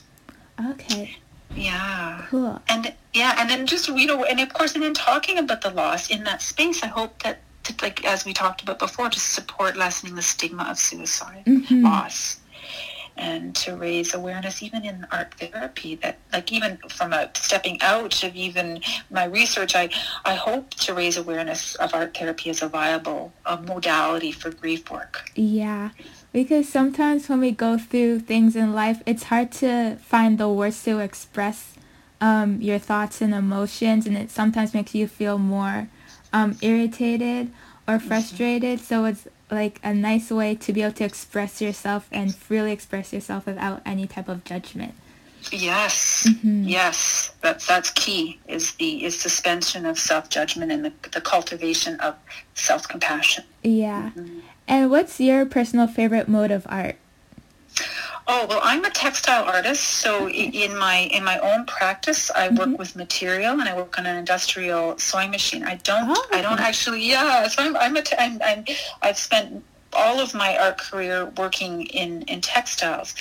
Okay. 0.71 1.17
Yeah. 1.53 2.25
Cool. 2.29 2.61
And 2.69 2.93
yeah, 3.13 3.35
and 3.37 3.49
then 3.49 3.65
just 3.65 3.89
you 3.89 4.05
know, 4.05 4.23
and 4.23 4.39
of 4.39 4.53
course, 4.53 4.73
and 4.75 4.83
then 4.83 4.93
talking 4.93 5.37
about 5.37 5.61
the 5.61 5.71
loss 5.71 6.09
in 6.09 6.23
that 6.23 6.41
space, 6.41 6.83
I 6.83 6.87
hope 6.87 7.23
that 7.23 7.39
to, 7.63 7.73
like 7.81 8.05
as 8.05 8.23
we 8.23 8.33
talked 8.33 8.61
about 8.61 8.79
before, 8.79 9.09
to 9.09 9.19
support 9.19 9.75
lessening 9.75 10.15
the 10.15 10.21
stigma 10.21 10.63
of 10.69 10.77
suicide 10.77 11.43
mm-hmm. 11.45 11.83
loss 11.83 12.38
and 13.19 13.55
to 13.55 13.75
raise 13.75 14.13
awareness 14.13 14.63
even 14.63 14.85
in 14.85 15.05
art 15.11 15.33
therapy 15.35 15.95
that 15.95 16.17
like 16.31 16.51
even 16.51 16.77
from 16.89 17.13
a 17.13 17.29
stepping 17.35 17.79
out 17.81 18.23
of 18.23 18.35
even 18.35 18.81
my 19.11 19.25
research 19.25 19.75
i 19.75 19.89
i 20.25 20.33
hope 20.33 20.69
to 20.71 20.93
raise 20.93 21.17
awareness 21.17 21.75
of 21.75 21.93
art 21.93 22.15
therapy 22.17 22.49
as 22.49 22.61
a 22.61 22.67
viable 22.67 23.31
a 23.45 23.57
modality 23.61 24.31
for 24.31 24.49
grief 24.49 24.89
work 24.89 25.29
yeah 25.35 25.89
because 26.31 26.67
sometimes 26.69 27.27
when 27.27 27.39
we 27.39 27.51
go 27.51 27.77
through 27.77 28.19
things 28.19 28.55
in 28.55 28.73
life 28.73 29.03
it's 29.05 29.23
hard 29.23 29.51
to 29.51 29.97
find 29.97 30.37
the 30.37 30.49
words 30.49 30.81
to 30.83 30.99
express 30.99 31.75
um, 32.21 32.61
your 32.61 32.79
thoughts 32.79 33.21
and 33.21 33.33
emotions 33.33 34.05
and 34.07 34.17
it 34.17 34.31
sometimes 34.31 34.73
makes 34.73 34.95
you 34.95 35.07
feel 35.07 35.37
more 35.37 35.89
um, 36.31 36.57
irritated 36.61 37.51
or 37.87 37.95
mm-hmm. 37.95 38.07
frustrated 38.07 38.79
mm-hmm. 38.79 38.85
so 38.85 39.05
it's 39.05 39.27
like 39.51 39.79
a 39.83 39.93
nice 39.93 40.29
way 40.31 40.55
to 40.55 40.73
be 40.73 40.81
able 40.81 40.93
to 40.93 41.03
express 41.03 41.61
yourself 41.61 42.07
and 42.11 42.35
freely 42.35 42.71
express 42.71 43.13
yourself 43.13 43.45
without 43.45 43.81
any 43.85 44.07
type 44.07 44.29
of 44.29 44.43
judgment. 44.43 44.93
Yes, 45.51 46.27
mm-hmm. 46.27 46.63
yes, 46.67 47.31
that's 47.41 47.65
that's 47.65 47.89
key. 47.91 48.39
Is 48.47 48.73
the 48.73 49.05
is 49.05 49.19
suspension 49.19 49.85
of 49.85 49.97
self 49.97 50.29
judgment 50.29 50.71
and 50.71 50.85
the 50.85 50.93
the 51.11 51.21
cultivation 51.21 51.99
of 52.01 52.15
self 52.53 52.87
compassion. 52.87 53.45
Yeah, 53.63 54.11
mm-hmm. 54.15 54.39
and 54.67 54.91
what's 54.91 55.19
your 55.19 55.45
personal 55.45 55.87
favorite 55.87 56.27
mode 56.27 56.51
of 56.51 56.67
art? 56.69 56.97
Oh 58.31 58.45
well, 58.47 58.59
I'm 58.61 58.85
a 58.85 58.91
textile 58.91 59.43
artist, 59.43 59.83
so 59.83 60.29
in 60.29 60.77
my 60.77 60.97
in 61.11 61.23
my 61.23 61.39
own 61.39 61.65
practice, 61.65 62.29
I 62.29 62.49
work 62.49 62.77
with 62.77 62.95
material 62.95 63.53
and 63.59 63.67
I 63.67 63.75
work 63.75 63.97
on 63.97 64.05
an 64.05 64.17
industrial 64.17 64.99
sewing 64.99 65.31
machine. 65.31 65.63
I 65.63 65.75
don't 65.77 66.15
Oh. 66.15 66.25
I 66.31 66.41
don't 66.41 66.59
actually 66.59 67.01
yeah. 67.09 67.47
So 67.47 67.63
I'm 67.63 67.75
I'm 67.75 67.97
a 67.97 68.03
te- 68.03 68.17
I'm, 68.19 68.39
I'm 68.45 68.65
I've 69.01 69.17
spent 69.17 69.63
all 69.93 70.19
of 70.19 70.35
my 70.35 70.55
art 70.57 70.77
career 70.77 71.25
working 71.37 71.87
in 71.87 72.21
in 72.23 72.41
textiles. 72.41 73.15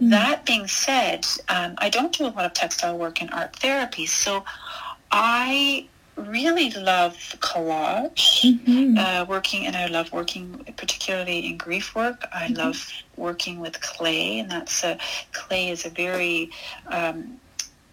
That 0.00 0.44
being 0.44 0.66
said, 0.66 1.24
um, 1.48 1.76
I 1.78 1.88
don't 1.88 2.12
do 2.12 2.24
a 2.26 2.32
lot 2.34 2.44
of 2.44 2.52
textile 2.52 2.98
work 2.98 3.22
in 3.22 3.28
art 3.30 3.54
therapy. 3.56 4.06
So 4.06 4.44
I 5.12 5.86
really 6.18 6.70
love 6.70 7.14
collage 7.40 8.42
Mhm. 8.44 8.98
uh, 8.98 9.24
working, 9.26 9.66
and 9.66 9.76
I 9.76 9.86
love 9.86 10.12
working 10.12 10.64
particularly 10.76 11.46
in 11.46 11.56
grief 11.56 11.94
work. 11.94 12.26
I 12.32 12.48
love 12.48 12.90
working 13.16 13.60
with 13.60 13.80
clay, 13.80 14.38
and 14.40 14.50
that's 14.50 14.84
a 14.84 14.98
clay 15.32 15.70
is 15.70 15.84
a 15.84 15.90
very 15.90 16.50
um, 16.88 17.40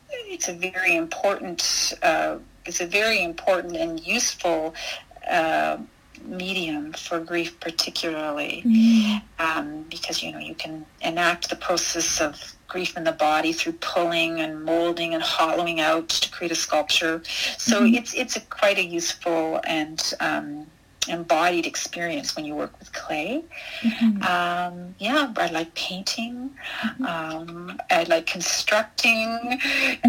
it's 0.10 0.48
a 0.48 0.54
very 0.54 0.96
important 0.96 1.94
uh, 2.02 2.38
it's 2.66 2.82
a 2.82 2.86
very 2.86 3.22
important 3.24 3.76
and 3.76 4.00
useful 4.06 4.74
uh, 5.30 5.78
medium 6.24 6.94
for 6.94 7.20
grief, 7.20 7.60
particularly 7.60 8.64
Mm. 8.66 9.22
um, 9.40 9.86
because 9.90 10.24
you 10.24 10.32
know 10.32 10.40
you 10.40 10.56
can 10.56 10.86
enact 11.02 11.50
the 11.50 11.56
process 11.56 12.22
of 12.22 12.56
grief 12.68 12.98
in 12.98 13.04
the 13.04 13.12
body 13.12 13.54
through 13.54 13.74
pulling 13.74 14.40
and 14.42 14.64
molding 14.66 15.14
and 15.14 15.24
hollowing 15.24 15.80
out 15.80 16.10
to 16.10 16.30
create 16.32 16.52
a 16.52 16.56
sculpture. 16.56 17.22
So 17.58 17.84
it's 17.86 18.14
it's 18.14 18.36
a 18.36 18.42
quite 18.42 18.78
a 18.78 18.84
useful 18.84 19.62
and 19.66 20.02
um, 20.20 20.68
embodied 21.08 21.66
experience 21.68 22.36
when 22.36 22.46
you 22.46 22.56
work 22.56 22.78
with 22.80 22.92
clay. 22.92 23.44
Um, 24.28 24.96
yeah, 24.98 25.32
I 25.38 25.48
like 25.52 25.74
painting. 25.76 26.50
Um, 27.08 27.80
I 27.92 28.04
like 28.04 28.26
constructing. 28.26 29.60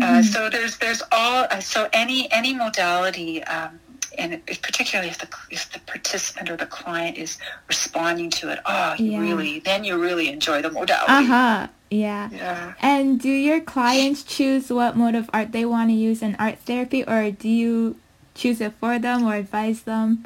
Uh, 0.00 0.22
so 0.22 0.48
there's 0.48 0.78
there's 0.78 1.02
all 1.12 1.46
uh, 1.50 1.60
so 1.60 1.88
any 1.92 2.30
any 2.32 2.54
modality. 2.54 3.44
Um, 3.44 3.78
and 4.18 4.34
it- 4.34 4.62
particularly 4.62 5.10
if 5.10 5.18
the 5.18 5.28
if 5.50 5.70
the 5.72 5.80
participant 5.80 6.50
or 6.50 6.56
the 6.56 6.66
client 6.66 7.16
is 7.16 7.38
responding 7.68 8.30
to 8.30 8.50
it, 8.50 8.58
oh, 8.66 8.94
you 8.98 9.12
Yeah. 9.12 9.20
really 9.20 9.58
then 9.60 9.84
you 9.84 10.00
really 10.00 10.28
enjoy 10.28 10.62
the 10.62 10.70
modality. 10.70 11.12
Uh-huh. 11.12 11.68
Yeah. 11.90 12.28
Yeah. 12.32 12.74
And 12.80 13.20
do 13.20 13.30
your 13.30 13.60
clients 13.60 14.22
choose 14.24 14.70
what 14.70 14.96
mode 14.96 15.14
of 15.14 15.30
art 15.32 15.52
they 15.52 15.64
want 15.64 15.90
to 15.90 15.94
use 15.94 16.20
in 16.22 16.34
art 16.38 16.58
therapy 16.66 17.04
or 17.04 17.30
do 17.30 17.48
you 17.48 17.96
choose 18.34 18.60
it 18.60 18.72
for 18.80 18.98
them 18.98 19.24
or 19.24 19.34
advise 19.34 19.82
them? 19.82 20.24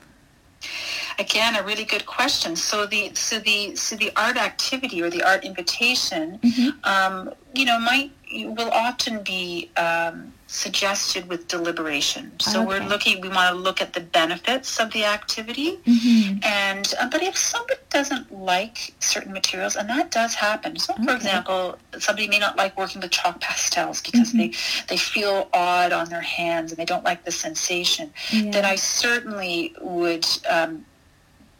Again, 1.19 1.57
a 1.57 1.63
really 1.63 1.85
good 1.85 2.07
question. 2.07 2.57
So 2.57 2.87
the 2.87 3.15
so 3.15 3.39
the 3.39 3.77
so 3.77 3.97
the 3.97 4.11
art 4.17 4.37
activity 4.37 5.03
or 5.03 5.09
the 5.11 5.23
art 5.23 5.45
invitation, 5.45 6.39
um, 6.85 7.33
you 7.55 7.65
know, 7.65 7.79
might 7.79 8.11
will 8.33 8.71
often 8.71 9.23
be 9.23 9.71
um, 9.77 10.33
suggested 10.47 11.29
with 11.29 11.49
deliberation. 11.49 12.33
So 12.41 12.63
we're 12.63 12.81
looking. 12.81 13.21
We 13.21 13.29
want 13.29 13.55
to 13.55 13.61
look 13.61 13.81
at 13.81 13.93
the 13.93 14.01
benefits 14.01 14.79
of 14.79 14.93
the 14.93 15.05
activity, 15.05 15.79
Mhm. 15.87 16.45
and 16.45 16.95
uh, 17.01 17.09
but 17.09 17.23
if 17.23 17.37
somebody 17.37 17.81
doesn't 17.91 18.33
like 18.33 18.95
certain 19.01 19.33
materials, 19.33 19.75
and 19.77 19.89
that 19.89 20.11
does 20.11 20.35
happen. 20.35 20.79
So, 20.79 20.95
for 21.05 21.15
example, 21.15 21.79
somebody 21.99 22.29
may 22.29 22.39
not 22.39 22.57
like 22.57 22.77
working 22.79 23.01
with 23.01 23.11
chalk 23.11 23.41
pastels 23.41 24.01
because 24.01 24.33
they 24.33 24.53
they 24.89 24.97
feel 24.97 25.49
odd 25.53 25.93
on 25.93 26.09
their 26.09 26.21
hands 26.39 26.71
and 26.73 26.79
they 26.79 26.85
don't 26.85 27.05
like 27.05 27.25
the 27.25 27.33
sensation 27.33 28.13
Yeah. 28.31 28.51
then 28.53 28.65
I 28.65 28.77
certainly 28.77 29.75
would 29.81 30.27
um, 30.49 30.85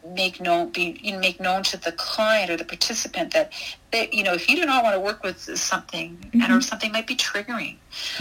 make 0.05 0.39
known 0.41 0.69
be 0.69 0.99
you 1.03 1.11
know, 1.13 1.19
make 1.19 1.39
known 1.39 1.63
to 1.63 1.77
the 1.77 1.91
client 1.91 2.49
or 2.49 2.57
the 2.57 2.65
participant 2.65 3.33
that 3.33 3.51
they, 3.91 4.09
you 4.11 4.23
know 4.23 4.33
if 4.33 4.49
you 4.49 4.55
do 4.55 4.65
not 4.65 4.83
want 4.83 4.95
to 4.95 4.99
work 4.99 5.23
with 5.23 5.37
something 5.57 6.17
and 6.33 6.51
or 6.51 6.61
something 6.61 6.91
might 6.91 7.07
be 7.07 7.15
triggering 7.15 7.75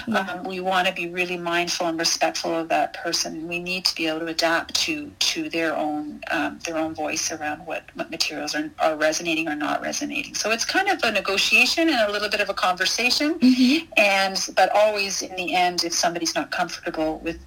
Yeah. 0.09 0.19
um, 0.19 0.45
we 0.45 0.59
want 0.61 0.89
to 0.89 0.93
be 0.93 1.07
really 1.09 1.37
mindful 1.37 1.87
and 1.87 1.99
respectful 1.99 2.53
of 2.55 2.69
that 2.71 2.93
person 2.95 3.47
we 3.47 3.59
need 3.61 3.85
to 3.85 3.95
be 3.95 4.07
able 4.09 4.21
to 4.21 4.27
adapt 4.27 4.75
to 4.87 5.11
to 5.31 5.49
their 5.49 5.77
own 5.77 6.21
um, 6.31 6.59
their 6.65 6.77
own 6.77 6.93
voice 6.95 7.31
around 7.31 7.65
what, 7.67 7.85
what 7.95 8.11
materials 8.11 8.55
are, 8.55 8.69
are 8.81 8.97
resonating 8.97 9.47
or 9.49 9.55
not 9.55 9.81
resonating 9.81 10.35
so 10.35 10.51
it's 10.51 10.65
kind 10.65 10.89
of 10.89 10.99
a 11.05 11.11
negotiation 11.13 11.89
and 11.89 12.01
a 12.09 12.13
little 12.13 12.29
bit 12.29 12.41
of 12.41 12.49
a 12.51 12.55
conversation 12.55 13.39
Mhm. 13.39 13.87
and 13.97 14.37
but 14.57 14.71
always 14.75 15.23
in 15.23 15.35
the 15.37 15.55
end 15.55 15.85
if 15.85 15.95
somebody's 15.95 16.35
not 16.35 16.51
comfortable 16.51 17.19
with 17.21 17.39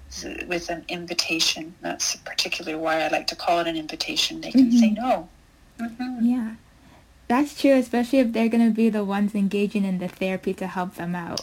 with 0.47 0.69
an 0.69 0.85
invitation 0.87 1.73
that's 1.81 2.15
particularly 2.17 2.77
why 2.77 3.01
i 3.03 3.07
like 3.09 3.27
to 3.27 3.35
call 3.35 3.59
it 3.59 3.67
an 3.67 3.75
invitation 3.75 4.39
they 4.41 4.51
can 4.51 4.71
say 4.71 4.91
no 4.91 5.27
hmm 5.79 6.17
Yeah. 6.33 6.51
That's 7.33 7.59
true, 7.59 7.73
especially 7.73 8.19
if 8.19 8.31
they're 8.31 8.47
going 8.47 8.63
to 8.69 8.75
be 8.75 8.89
the 8.91 9.03
ones 9.03 9.33
engaging 9.33 9.85
in 9.85 9.97
the 9.97 10.07
therapy 10.07 10.53
to 10.61 10.67
help 10.67 10.95
them 11.01 11.15
out. 11.15 11.41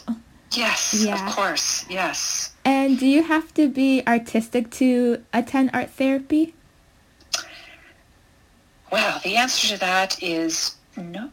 yes 0.53 0.93
Yeah. 1.03 1.27
of 1.27 1.35
course 1.35 1.83
yes 1.89 2.53
And 2.63 2.97
do 2.97 3.05
you 3.05 3.23
have 3.23 3.53
to 3.59 3.67
be 3.67 4.01
artistic 4.07 4.71
to 4.79 5.21
attend 5.33 5.69
art 5.73 5.89
therapy? 5.89 6.53
well 8.91 9.19
the 9.23 9.35
answer 9.35 9.67
to 9.73 9.77
that 9.79 10.21
is 10.23 10.75
no 10.97 11.29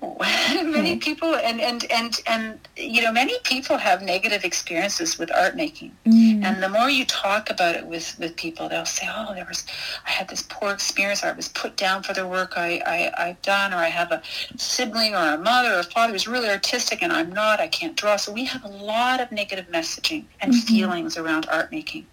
many 0.64 0.96
people 0.96 1.34
and 1.34 1.60
and 1.60 1.84
and 1.90 2.20
and 2.26 2.68
you 2.76 3.02
know 3.02 3.12
many 3.12 3.34
people 3.44 3.76
have 3.76 4.02
negative 4.02 4.44
experiences 4.44 5.18
with 5.18 5.30
art 5.34 5.56
making 5.56 5.92
Mm. 6.06 6.44
And 6.44 6.62
the 6.62 6.68
more 6.68 6.88
you 6.88 7.04
talk 7.04 7.50
about 7.50 7.74
it 7.74 7.86
with, 7.86 8.16
with 8.18 8.36
people, 8.36 8.68
they'll 8.68 8.86
say, 8.86 9.06
oh, 9.10 9.34
there 9.34 9.46
was, 9.46 9.64
I 10.06 10.10
had 10.10 10.28
this 10.28 10.42
poor 10.42 10.70
experience, 10.70 11.22
or 11.22 11.28
I 11.28 11.32
was 11.32 11.48
put 11.48 11.76
down 11.76 12.02
for 12.02 12.12
the 12.12 12.26
work 12.26 12.54
I, 12.56 12.80
I, 12.86 13.28
I've 13.28 13.42
done, 13.42 13.72
or 13.72 13.76
I 13.76 13.88
have 13.88 14.12
a 14.12 14.22
sibling 14.56 15.14
or 15.14 15.34
a 15.34 15.38
mother 15.38 15.74
or 15.74 15.80
a 15.80 15.84
father 15.84 16.12
who's 16.12 16.26
really 16.26 16.48
artistic 16.48 17.02
and 17.02 17.12
I'm 17.12 17.32
not, 17.32 17.60
I 17.60 17.68
can't 17.68 17.96
draw. 17.96 18.16
So 18.16 18.32
we 18.32 18.44
have 18.44 18.64
a 18.64 18.68
lot 18.68 19.20
of 19.20 19.30
negative 19.32 19.66
messaging 19.68 20.24
and 20.40 20.54
feelings 20.54 21.16
around 21.16 21.46
art 21.50 21.70
making. 21.70 22.06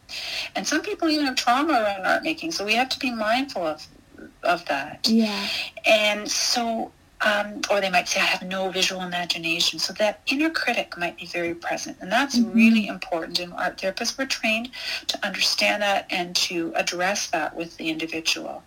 And 0.55 0.67
some 0.67 0.81
people 0.81 1.10
even 1.10 1.25
have 1.25 1.36
trauma 1.36 1.73
around 1.73 2.05
art 2.05 2.23
making. 2.23 2.51
So 2.51 2.65
we 2.65 2.73
have 2.75 2.89
to 2.89 2.99
be 2.99 3.12
mindful 3.12 3.65
of, 3.65 3.88
of 4.43 4.65
that. 4.65 5.08
Yeah. 5.08 5.47
And 5.86 6.29
so, 6.29 6.91
um, 7.25 7.61
or 7.71 7.81
they 7.81 7.89
might 7.89 8.07
say, 8.07 8.21
I 8.21 8.25
have 8.25 8.43
no 8.43 8.69
visual 8.69 9.01
imagination. 9.01 9.79
So 9.79 9.93
that 9.93 10.21
inner 10.27 10.51
critic 10.51 10.97
might 10.97 11.17
be 11.17 11.25
very 11.25 11.55
present. 11.55 11.97
And 11.99 12.11
that's 12.11 12.38
mm-hmm. 12.38 12.55
really 12.55 12.88
important. 12.88 13.39
And 13.39 13.51
art 13.53 13.77
therapists 13.77 14.17
were 14.17 14.27
trained 14.27 14.69
to 15.07 15.25
understand 15.25 15.81
that 15.81 16.05
and 16.11 16.35
to 16.47 16.71
address 16.75 17.27
that 17.31 17.55
with 17.55 17.75
the 17.77 17.89
individual. 17.89 18.63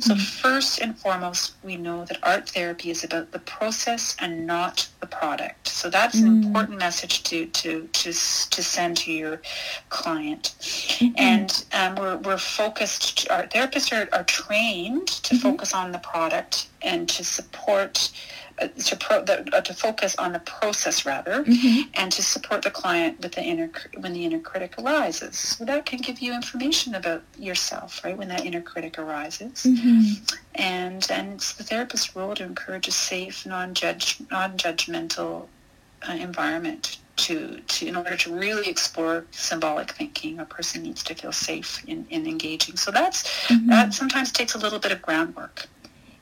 So 0.00 0.14
mm-hmm. 0.14 0.18
first 0.18 0.80
and 0.80 0.98
foremost, 0.98 1.54
we 1.62 1.76
know 1.76 2.04
that 2.06 2.18
art 2.24 2.48
therapy 2.48 2.90
is 2.90 3.04
about 3.04 3.30
the 3.30 3.38
process 3.38 4.16
and 4.18 4.46
not 4.46 4.88
the 5.00 5.06
product. 5.06 5.68
So 5.68 5.88
that's 5.88 6.16
an 6.16 6.28
mm. 6.28 6.44
important 6.44 6.78
message 6.78 7.22
to, 7.24 7.46
to, 7.46 7.86
to, 7.86 8.12
to 8.12 8.12
send 8.12 8.96
to 8.98 9.12
your 9.12 9.40
client. 9.88 10.54
Mm-hmm. 10.58 11.14
And 11.16 11.64
um, 11.72 11.94
we're, 11.94 12.16
we're 12.18 12.38
focused, 12.38 13.28
our 13.30 13.46
therapists 13.46 13.92
are, 13.92 14.08
are 14.12 14.24
trained 14.24 15.06
to 15.08 15.38
focus 15.38 15.72
on 15.72 15.92
the 15.92 15.98
product 15.98 16.68
and 16.82 17.08
to 17.08 17.24
support, 17.24 18.10
uh, 18.60 18.68
to, 18.68 18.96
pro, 18.96 19.22
the, 19.24 19.48
uh, 19.56 19.60
to 19.60 19.74
focus 19.74 20.14
on 20.16 20.32
the 20.32 20.38
process 20.40 21.06
rather, 21.06 21.44
and 21.94 22.10
to 22.12 22.22
support 22.22 22.62
the 22.62 22.70
client 22.70 23.20
with 23.20 23.32
the 23.32 23.42
inner, 23.42 23.70
when 23.98 24.12
the 24.12 24.24
inner 24.24 24.38
critic 24.40 24.74
arises. 24.78 25.36
So 25.38 25.64
that 25.64 25.86
can 25.86 26.00
give 26.00 26.20
you 26.20 26.34
information 26.34 26.94
about 26.94 27.22
yourself, 27.38 28.00
right, 28.04 28.16
when 28.16 28.28
that 28.28 28.44
inner 28.44 28.60
critic 28.62 28.98
arises 28.98 29.64
Mhm. 29.64 30.32
and 30.54 31.06
and 31.10 31.34
it's 31.34 31.54
the 31.54 31.64
therapist's 31.64 32.14
role 32.16 32.34
to 32.34 32.44
encourage 32.44 32.88
a 32.88 32.92
safe, 32.92 33.46
non-judge, 33.46 34.18
non-judgmental 34.30 35.46
uh, 36.08 36.12
environment 36.12 36.98
to, 37.16 37.60
to 37.68 37.86
in 37.86 37.94
order 37.94 38.16
to 38.16 38.32
really 38.34 38.68
explore 38.68 39.24
symbolic 39.30 39.92
thinking. 39.92 40.38
A 40.40 40.44
person 40.44 40.82
needs 40.82 41.02
to 41.04 41.14
feel 41.14 41.32
safe 41.32 41.84
in, 41.86 42.06
in 42.10 42.26
engaging. 42.26 42.76
So 42.76 42.90
that's 42.90 43.22
that 43.68 43.94
sometimes 43.94 44.32
takes 44.32 44.54
a 44.54 44.58
little 44.58 44.78
bit 44.78 44.92
of 44.92 45.00
groundwork. 45.02 45.68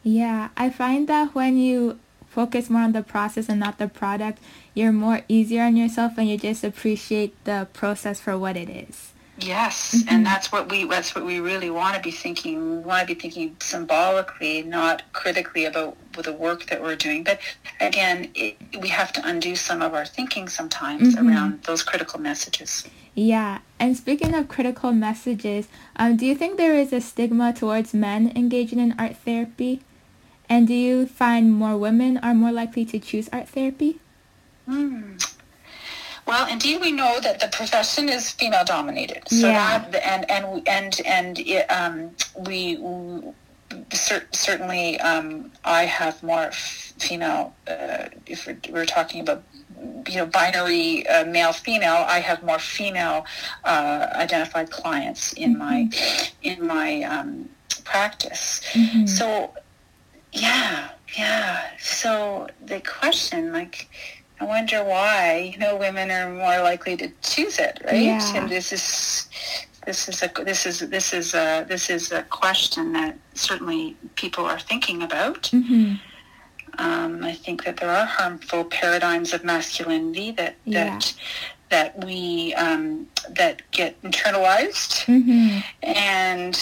Yeah, 0.03 0.49
I 0.57 0.71
find 0.71 1.09
that 1.09 1.35
when 1.35 1.59
you 1.59 1.99
focus 2.29 2.71
more 2.71 2.83
on 2.83 2.93
the 2.93 3.03
process 3.03 3.49
and 3.49 3.61
not 3.61 3.79
the 3.79 3.89
product, 3.89 4.39
you're 4.73 4.93
more 4.93 5.23
easier 5.29 5.65
on 5.65 5.77
yourself 5.77 6.13
and 6.17 6.29
you 6.29 6.39
just 6.39 6.65
appreciate 6.65 7.45
the 7.45 7.69
process 7.73 8.21
for 8.21 8.39
what 8.39 8.57
it 8.57 8.71
is. 8.71 9.13
Yes, 9.39 10.05
and 10.07 10.25
that's 10.25 10.53
what 10.53 10.71
we 10.71 10.85
that's 10.85 11.15
what 11.15 11.25
we 11.25 11.41
really 11.41 11.71
want 11.71 11.97
to 11.97 12.03
be 12.03 12.11
thinking. 12.11 12.77
We 12.77 12.77
want 12.79 13.09
to 13.09 13.15
be 13.15 13.19
thinking 13.19 13.57
symbolically, 13.61 14.63
not 14.63 15.03
critically 15.15 15.65
about 15.65 15.97
the 16.13 16.33
work 16.33 16.67
that 16.67 16.83
we're 16.83 16.97
doing. 16.97 17.25
But 17.25 17.41
again, 17.81 18.31
it, 18.35 18.59
we 18.79 18.89
have 18.89 19.13
to 19.15 19.27
undo 19.27 19.57
some 19.57 19.81
of 19.81 19.95
our 19.95 20.05
thinking 20.05 20.49
sometimes 20.49 21.17
around 21.17 21.63
those 21.63 21.83
critical 21.83 22.21
messages. 22.21 22.87
Yeah, 23.15 23.61
and 23.79 23.97
speaking 23.97 24.35
of 24.35 24.49
critical 24.49 24.93
messages, 24.93 25.69
um, 25.97 26.17
do 26.17 26.27
you 26.27 26.35
think 26.35 26.59
there 26.59 26.75
is 26.75 26.93
a 26.93 27.01
stigma 27.01 27.53
towards 27.55 27.95
men 27.95 28.33
engaging 28.37 28.79
in 28.79 28.95
art 28.99 29.17
therapy? 29.17 29.81
And 30.51 30.67
do 30.67 30.75
you 30.75 31.07
find 31.07 31.53
more 31.55 31.79
women 31.79 32.19
are 32.19 32.35
more 32.35 32.51
likely 32.51 32.85
to 32.87 32.99
choose 32.99 33.31
art 33.33 33.49
therapy? 33.49 34.01
Hmm. 34.67 35.17
Well, 36.27 36.51
indeed, 36.51 36.81
we 36.81 36.91
know 36.93 37.21
that 37.21 37.39
the 37.41 37.49
profession 37.49 38.09
is 38.09 38.31
female 38.33 38.65
dominated. 38.65 39.23
So 39.29 39.49
Yeah. 39.49 39.87
that 39.91 40.05
and 40.05 40.31
and 40.31 40.69
and 40.69 41.01
and 41.07 41.39
it, 41.39 41.67
um, 41.71 42.11
we 42.37 42.79
cer- 43.93 44.29
certainly 44.33 44.99
um, 45.01 45.53
I 45.65 45.85
have 45.87 46.23
more 46.23 46.51
female. 46.53 47.55
Uh, 47.67 48.09
if 48.27 48.47
we're, 48.47 48.59
we're, 48.71 48.87
talking 48.87 49.21
about 49.21 49.43
you 50.09 50.17
know 50.17 50.27
binary 50.27 51.07
uh, 51.09 51.25
male 51.25 51.53
female, 51.53 52.05
I 52.07 52.21
have 52.21 52.43
more 52.43 52.59
female 52.59 53.25
uh, 53.65 54.09
identified 54.15 54.71
clients 54.71 55.33
in 55.35 55.57
mm-hmm. 55.57 55.59
my 55.59 55.79
in 56.43 56.67
my 56.67 57.03
um, 57.03 57.49
practice. 57.85 58.61
Mm-hmm. 58.73 59.07
So 59.07 59.51
yeah, 60.33 60.91
yeah. 61.17 61.77
So 61.79 62.49
the 62.65 62.81
question, 62.81 63.53
like. 63.53 63.89
I 64.43 64.47
wonder 64.47 64.83
why, 64.83 65.53
you 65.53 65.59
know, 65.59 65.77
women 65.77 66.11
are 66.11 66.33
more 66.33 66.63
likely 66.63 66.97
to 66.97 67.13
choose 67.23 67.59
it, 67.59 67.79
right? 67.85 68.01
Yeah. 68.01 68.37
And 68.37 68.49
this 68.49 68.73
is 68.73 69.29
this 69.85 70.09
is 70.09 70.23
a 70.23 70.31
this 70.45 70.65
is 70.65 70.81
this 70.81 71.13
is 71.13 71.35
a 71.35 71.67
this 71.69 71.91
is 71.91 72.11
a 72.13 72.23
question 72.23 72.95
that 72.95 73.19
certainly 73.35 73.97
people 74.15 74.47
are 74.47 74.59
thinking 74.59 75.03
about. 75.03 75.43
Mm-hmm. 75.53 75.95
Um, 76.79 77.23
I 77.23 77.35
think 77.35 77.65
that 77.65 77.77
there 77.79 77.91
are 77.91 78.07
harmful 78.07 78.65
paradigms 78.65 79.35
of 79.35 79.45
masculinity 79.45 80.31
that 80.33 80.57
yeah. 80.65 80.85
that 80.85 81.15
that 81.71 82.05
we 82.05 82.53
um, 82.55 83.07
that 83.31 83.63
get 83.71 84.01
internalized 84.03 85.05
mm-hmm. 85.07 85.61
and 85.83 86.59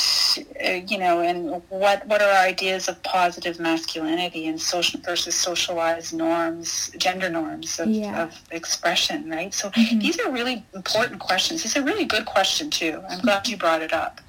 uh, 0.65 0.87
you 0.87 0.99
know 0.99 1.21
and 1.21 1.63
what 1.71 2.07
what 2.07 2.23
are 2.23 2.31
our 2.31 2.47
ideas 2.47 2.89
of 2.89 3.03
positive 3.03 3.59
masculinity 3.59 4.47
and 4.47 4.61
social 4.61 5.01
versus 5.01 5.35
socialized 5.35 6.15
norms 6.15 6.91
gender 6.99 7.29
norms 7.31 7.81
of, 7.81 7.89
yeah. 7.89 8.23
of 8.23 8.41
expression 8.51 9.29
right 9.31 9.55
so 9.55 9.71
mm-hmm. 9.71 9.99
these 9.99 10.19
are 10.21 10.31
really 10.31 10.65
important 10.75 11.19
questions 11.19 11.65
it's 11.65 11.77
a 11.77 11.83
really 11.83 12.05
good 12.05 12.27
question 12.27 12.71
too 12.71 13.03
i'm 13.09 13.21
glad 13.21 13.49
you 13.49 13.57
brought 13.57 13.83
it 13.83 13.93
up 13.93 14.21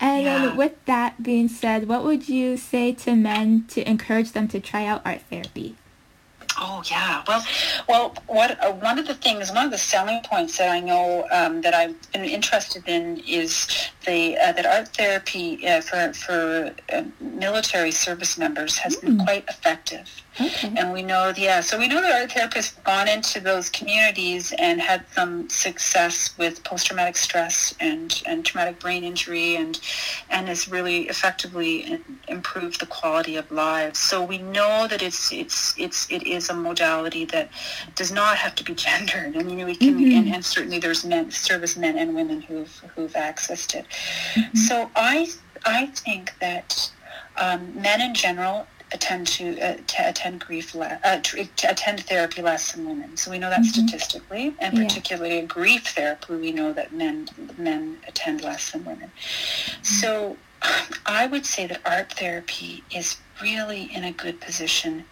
and 0.00 0.24
yeah. 0.24 0.56
with 0.56 0.84
that 0.86 1.22
being 1.22 1.46
said 1.46 1.88
what 1.88 2.02
would 2.02 2.28
you 2.28 2.56
say 2.56 2.92
to 2.92 3.14
men 3.14 3.64
to 3.68 3.88
encourage 3.88 4.32
them 4.32 4.48
to 4.48 4.58
try 4.58 4.84
out 4.84 5.00
art 5.04 5.22
therapy 5.30 5.76
Oh 6.62 6.82
yeah. 6.90 7.22
Well, 7.26 7.42
well, 7.88 8.14
what 8.26 8.62
uh, 8.62 8.72
one 8.72 8.98
of 8.98 9.06
the 9.06 9.14
things, 9.14 9.50
one 9.50 9.64
of 9.64 9.70
the 9.70 9.78
selling 9.78 10.20
points 10.22 10.58
that 10.58 10.68
I 10.68 10.80
know 10.80 11.26
um, 11.32 11.62
that 11.62 11.72
I've 11.72 11.96
been 12.12 12.24
interested 12.24 12.86
in 12.86 13.22
is 13.26 13.66
the 14.04 14.36
uh, 14.36 14.52
that 14.52 14.66
art 14.66 14.88
therapy 14.88 15.66
uh, 15.66 15.80
for 15.80 16.12
for 16.12 16.74
uh, 16.92 17.02
military 17.18 17.90
service 17.90 18.36
members 18.36 18.76
has 18.76 18.96
mm. 18.96 19.00
been 19.00 19.18
hmm. 19.18 19.24
quite 19.24 19.48
effective. 19.48 20.08
Okay. 20.38 20.72
And 20.76 20.92
we 20.92 21.02
know, 21.02 21.32
yeah, 21.36 21.60
so 21.60 21.78
we 21.78 21.88
know 21.88 22.00
that 22.00 22.12
art 22.12 22.30
therapists 22.30 22.76
have 22.76 22.84
gone 22.84 23.08
into 23.08 23.40
those 23.40 23.68
communities 23.68 24.52
and 24.58 24.80
had 24.80 25.04
some 25.12 25.48
success 25.48 26.36
with 26.38 26.62
post-traumatic 26.62 27.16
stress 27.16 27.74
and, 27.80 28.22
and 28.26 28.44
traumatic 28.44 28.78
brain 28.78 29.02
injury 29.02 29.56
and, 29.56 29.80
and 30.30 30.46
has 30.48 30.68
really 30.68 31.08
effectively 31.08 32.00
improved 32.28 32.80
the 32.80 32.86
quality 32.86 33.36
of 33.36 33.50
lives. 33.50 33.98
So 33.98 34.22
we 34.22 34.38
know 34.38 34.86
that 34.88 35.02
it's, 35.02 35.32
it's, 35.32 35.74
it's, 35.76 36.10
it 36.10 36.26
is 36.26 36.48
a 36.48 36.54
modality 36.54 37.24
that 37.26 37.50
does 37.96 38.12
not 38.12 38.36
have 38.36 38.54
to 38.56 38.64
be 38.64 38.74
gendered. 38.80 39.36
I 39.36 39.42
mean, 39.42 39.64
we 39.66 39.74
can, 39.74 39.98
mm-hmm. 39.98 40.18
and, 40.18 40.34
and, 40.34 40.44
certainly 40.44 40.78
there's 40.78 41.04
men, 41.04 41.30
service 41.30 41.76
men 41.76 41.98
and 41.98 42.14
women 42.14 42.40
who've, 42.40 42.74
who've 42.94 43.12
accessed 43.12 43.74
it. 43.74 43.84
Mm-hmm. 44.34 44.56
So 44.56 44.90
I, 44.96 45.28
I 45.64 45.86
think 45.86 46.34
that 46.40 46.90
um, 47.36 47.80
men 47.80 48.00
in 48.00 48.14
general 48.14 48.66
attend 48.92 49.26
to, 49.26 49.58
uh, 49.60 49.76
to 49.86 50.08
attend 50.08 50.40
grief 50.40 50.74
le- 50.74 50.98
uh, 51.04 51.20
to, 51.22 51.44
to, 51.44 51.70
attend 51.70 52.00
therapy 52.00 52.42
less 52.42 52.72
than 52.72 52.86
women. 52.86 53.16
So 53.16 53.30
we 53.30 53.38
know 53.38 53.50
that 53.50 53.60
mm-hmm. 53.60 53.86
statistically, 53.86 54.54
and 54.58 54.76
particularly 54.76 55.40
yeah. 55.40 55.44
grief 55.44 55.88
therapy, 55.88 56.34
we 56.34 56.52
know 56.52 56.72
that 56.72 56.92
men 56.92 57.28
men 57.56 57.98
attend 58.08 58.42
less 58.42 58.72
than 58.72 58.84
women. 58.84 59.10
Mm-hmm. 59.10 59.84
So 59.84 60.36
I 61.06 61.26
would 61.26 61.46
say 61.46 61.66
that 61.66 61.80
art 61.86 62.12
therapy 62.12 62.84
is 62.94 63.16
really 63.40 63.84
in 63.94 64.04
a 64.04 64.12
good 64.12 64.40
position 64.40 65.04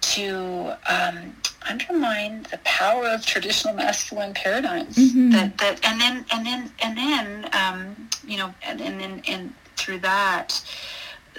to 0.00 0.76
um, 0.88 1.36
undermine 1.68 2.46
the 2.50 2.58
power 2.64 3.06
of 3.06 3.26
traditional 3.26 3.74
masculine 3.74 4.32
paradigms. 4.34 4.96
Mm-hmm. 4.96 5.30
That, 5.30 5.58
that 5.58 5.84
and 5.84 6.00
then 6.00 6.24
and 6.32 6.46
then 6.46 6.72
and 6.82 6.96
then 6.96 7.48
um, 7.52 8.08
you 8.26 8.38
know 8.38 8.54
and, 8.62 8.80
and 8.80 9.00
then 9.00 9.22
and 9.28 9.54
through 9.76 9.98
that 9.98 10.60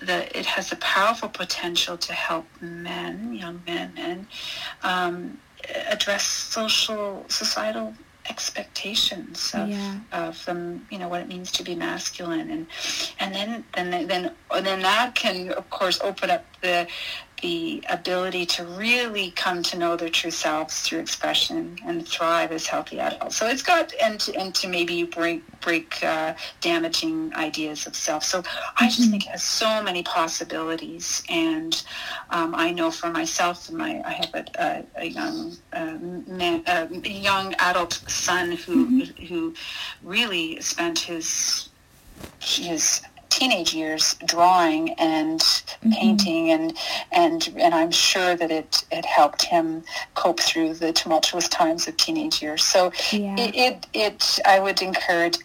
that 0.04 0.36
it 0.36 0.46
has 0.46 0.72
a 0.72 0.76
powerful 0.78 1.30
potential 1.30 1.98
to 1.98 2.14
help 2.14 2.46
men, 2.62 3.34
young 3.34 3.62
men, 3.66 3.94
and 3.98 4.28
um, 4.84 5.40
address 5.88 6.26
social, 6.26 7.26
societal 7.28 7.94
expectations 8.30 9.52
of, 9.56 9.70
yeah. 9.70 10.00
of 10.12 10.46
them, 10.46 10.86
you 10.92 11.00
know, 11.00 11.08
what 11.08 11.22
it 11.22 11.28
means 11.28 11.52
to 11.52 11.64
be 11.64 11.76
masculine, 11.76 12.50
and 12.52 12.68
and 13.20 13.34
then 13.34 13.64
then 13.74 14.08
then 14.08 14.32
then 14.62 14.82
that 14.82 15.16
can, 15.16 15.52
of 15.54 15.70
course, 15.70 16.00
open 16.02 16.30
up 16.30 16.46
the 16.62 16.88
the 17.42 17.84
ability 17.90 18.46
to 18.46 18.64
really 18.64 19.32
come 19.32 19.64
to 19.64 19.78
know 19.78 19.96
their 19.96 20.10
true 20.10 20.32
selves 20.32 20.82
through 20.82 21.00
expression 21.00 21.78
and 21.86 22.08
thrive 22.08 22.52
as 22.52 22.68
healthy 22.68 23.00
adults. 23.00 23.36
So 23.38 23.48
it's 23.48 23.64
got 23.64 23.94
and 24.02 24.20
to, 24.22 24.36
and 24.36 24.54
to 24.56 24.68
maybe 24.68 25.04
break 25.04 25.44
break 25.62 26.04
uh, 26.04 26.34
damaging 26.62 27.34
ideas 27.36 27.86
of 27.88 27.96
self. 27.96 28.24
So 28.24 28.44
I 28.78 28.86
just 28.88 29.02
mm-hmm. 29.02 29.12
think 29.12 29.26
it 29.26 29.30
has 29.30 29.44
so 29.44 29.82
many 29.84 30.04
possibilities, 30.04 31.24
and 31.30 31.82
um, 32.30 32.56
I 32.56 32.72
know 32.72 32.92
for 32.92 33.10
myself, 33.10 33.72
my 33.72 34.02
I 34.06 34.12
have 34.12 34.34
a, 34.34 34.46
a, 34.56 35.02
a 35.04 35.06
young 35.06 35.58
uh, 35.74 35.98
man, 36.28 36.64
a 36.68 36.88
young 37.10 37.54
adult 37.60 37.94
son 38.08 38.52
who 38.54 39.04
mm-hmm. 39.04 39.26
who 39.26 39.54
really 40.04 40.62
spent 40.62 41.00
his 41.00 41.70
his 42.40 43.02
teenage 43.30 43.74
years 43.74 44.16
drawing 44.26 44.92
and 44.94 45.40
mm-hmm. 45.40 45.92
painting 45.92 46.52
and 46.52 46.78
and 47.12 47.54
and 47.58 47.74
I'm 47.74 47.92
sure 47.92 48.36
that 48.36 48.52
it 48.52 48.84
it 48.92 49.06
helped 49.06 49.44
him 49.44 49.84
cope 50.16 50.40
through 50.40 50.76
the 50.76 50.92
tumultuous 50.92 51.48
times 51.48 51.88
of 51.88 51.98
teenage 51.98 52.42
years. 52.42 52.64
So 52.64 52.92
yeah. 53.12 53.36
it, 53.38 53.56
it 53.56 53.88
it 53.94 54.40
I 54.46 54.60
would 54.60 54.82
encourage 54.82 55.38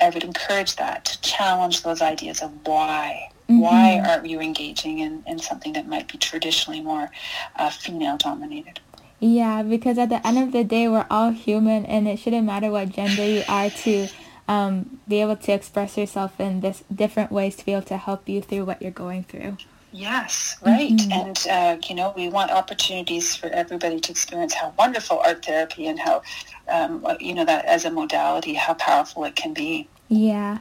I 0.00 0.10
would 0.10 0.24
encourage 0.24 0.76
that 0.76 1.04
to 1.06 1.20
challenge 1.20 1.82
those 1.82 2.00
ideas 2.00 2.40
of 2.42 2.52
why 2.66 3.30
mm-hmm. 3.50 3.60
why 3.60 4.00
aren't 4.00 4.26
you 4.26 4.40
engaging 4.40 5.00
in, 5.00 5.22
in 5.26 5.38
something 5.38 5.72
that 5.74 5.86
might 5.86 6.10
be 6.10 6.18
traditionally 6.18 6.80
more 6.80 7.10
uh, 7.56 7.70
female 7.70 8.16
dominated. 8.16 8.80
Yeah, 9.18 9.62
because 9.62 9.98
at 9.98 10.08
the 10.08 10.26
end 10.26 10.38
of 10.38 10.52
the 10.52 10.64
day, 10.64 10.88
we're 10.88 11.06
all 11.10 11.30
human, 11.30 11.84
and 11.84 12.08
it 12.08 12.18
shouldn't 12.18 12.46
matter 12.46 12.70
what 12.70 12.88
gender 12.88 13.22
you 13.22 13.42
are 13.48 13.68
to 13.68 14.08
um, 14.50 14.98
be 15.06 15.20
able 15.20 15.36
to 15.36 15.52
express 15.52 15.96
yourself 15.96 16.40
in 16.40 16.60
this 16.60 16.82
different 16.92 17.30
ways 17.30 17.54
to 17.54 17.64
be 17.64 17.72
able 17.72 17.86
to 17.86 17.96
help 17.96 18.28
you 18.28 18.42
through 18.42 18.64
what 18.64 18.82
you're 18.82 18.90
going 18.90 19.22
through. 19.22 19.56
Yes, 19.92 20.56
right. 20.66 20.90
Mm-hmm. 20.90 21.12
And, 21.12 21.46
uh, 21.48 21.86
you 21.88 21.94
know, 21.94 22.12
we 22.16 22.28
want 22.28 22.50
opportunities 22.50 23.36
for 23.36 23.46
everybody 23.46 24.00
to 24.00 24.10
experience 24.10 24.54
how 24.54 24.74
wonderful 24.76 25.20
art 25.20 25.44
therapy 25.44 25.86
and 25.86 26.00
how, 26.00 26.22
um, 26.66 27.06
you 27.20 27.32
know, 27.32 27.44
that 27.44 27.64
as 27.64 27.84
a 27.84 27.92
modality, 27.92 28.54
how 28.54 28.74
powerful 28.74 29.24
it 29.24 29.36
can 29.36 29.54
be. 29.54 29.88
Yeah. 30.08 30.58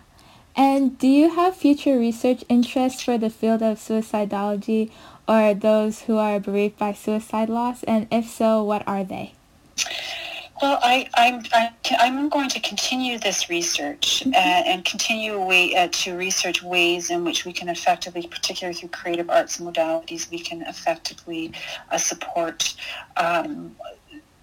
And 0.56 0.98
do 1.00 1.08
you 1.08 1.34
have 1.34 1.56
future 1.56 1.98
research 1.98 2.44
interests 2.48 3.02
for 3.02 3.18
the 3.18 3.30
field 3.32 3.64
of 3.64 3.80
suicidology 3.80 4.92
or 5.28 5.56
those 5.56 6.02
who 6.04 6.18
are 6.18 6.40
bereaved 6.40 6.78
by 6.78 6.94
suicide 6.94 7.50
loss? 7.50 7.82
And 7.84 8.08
if 8.12 8.30
so, 8.30 8.64
what 8.64 8.88
are 8.88 9.04
they? 9.04 9.34
Well, 10.62 10.78
I, 10.84 11.08
I'm, 11.14 11.44
I, 11.54 11.72
am 12.06 12.28
going 12.28 12.50
to 12.50 12.60
continue 12.60 13.18
this 13.18 13.50
research 13.50 14.24
mm-hmm. 14.26 14.34
uh, 14.34 14.72
and 14.72 14.84
continue 14.84 15.40
way, 15.40 15.74
uh, 15.74 15.88
to 15.90 16.18
research 16.18 16.62
ways 16.62 17.10
in 17.10 17.24
which 17.24 17.46
we 17.46 17.54
can 17.54 17.70
effectively, 17.70 18.28
particularly 18.28 18.78
through 18.78 18.90
creative 18.90 19.30
arts 19.30 19.60
modalities, 19.60 20.30
we 20.30 20.40
can 20.40 20.62
effectively 20.64 21.54
uh, 21.92 21.98
support 21.98 22.76
um, 23.16 23.74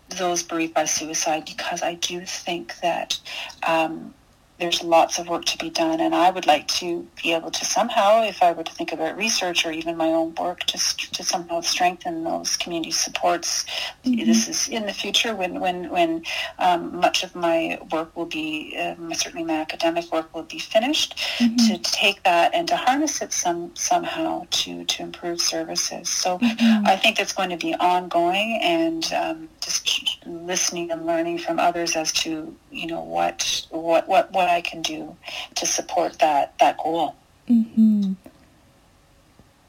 those 0.09 0.43
bereaved 0.43 0.73
by 0.73 0.87
suicide 0.87 1.45
because 1.45 1.83
I 1.83 1.95
do 1.95 2.23
think 2.23 2.81
that 2.81 3.21
um, 3.67 4.15
there's 4.59 4.83
lots 4.83 5.19
of 5.19 5.29
work 5.29 5.45
to 5.45 5.59
be 5.59 5.71
done 5.71 6.01
and 6.01 6.14
I 6.14 6.31
would 6.31 6.47
like 6.47 6.66
to 6.69 7.07
be 7.23 7.33
able 7.33 7.51
to 7.51 7.64
somehow, 7.64 8.23
if 8.23 8.42
I 8.42 8.53
were 8.53 8.64
to 8.64 8.73
think 8.73 8.92
about 8.92 9.16
research 9.16 9.66
or 9.66 9.73
even 9.73 9.97
my 9.97 10.09
own 10.09 10.35
work, 10.37 10.66
just 10.66 11.14
to 11.14 11.23
somehow 11.23 11.61
strengthen 11.61 12.25
those 12.25 12.57
community 12.57 12.90
supports. 12.90 13.64
Mm-hmm. 14.05 14.27
This 14.27 14.49
is 14.49 14.69
in 14.69 14.87
the 14.87 14.92
future 14.92 15.35
when, 15.35 15.61
when, 15.61 15.90
when 15.90 16.23
um, 16.59 16.97
much 16.97 17.23
of 17.23 17.35
my 17.35 17.79
work 17.92 18.16
will 18.16 18.27
be, 18.27 18.77
um, 18.79 19.12
certainly 19.14 19.45
my 19.45 19.61
academic 19.61 20.11
work 20.12 20.35
will 20.35 20.45
be 20.45 20.59
finished, 20.59 21.16
mm-hmm. 21.38 21.57
to 21.57 21.79
take 21.79 22.23
that 22.23 22.55
and 22.55 22.66
to 22.69 22.77
harness 22.77 23.21
it 23.21 23.33
some, 23.33 23.75
somehow 23.75 24.47
to, 24.51 24.85
to 24.85 25.03
improve 25.03 25.40
services. 25.40 26.09
So 26.09 26.38
mm-hmm. 26.38 26.87
I 26.87 26.97
think 26.97 27.19
that's 27.19 27.33
going 27.33 27.51
to 27.51 27.57
be 27.57 27.75
ongoing 27.75 28.61
and 28.62 29.12
um, 29.12 29.49
just 29.67 30.25
listening 30.27 30.91
and 30.91 31.05
learning 31.07 31.39
from 31.39 31.59
others 31.59 31.97
as 31.97 32.13
to, 32.13 32.57
you 32.71 32.87
know, 32.87 33.03
what, 33.03 33.67
what, 33.71 34.07
what, 34.09 34.33
what 34.33 34.49
I 34.49 34.61
can 34.61 34.81
do 34.81 35.17
to 35.57 35.67
support 35.67 36.21
that 36.21 36.57
that 36.61 36.79
goal. 36.79 37.17
Mm-hmm. 37.51 38.13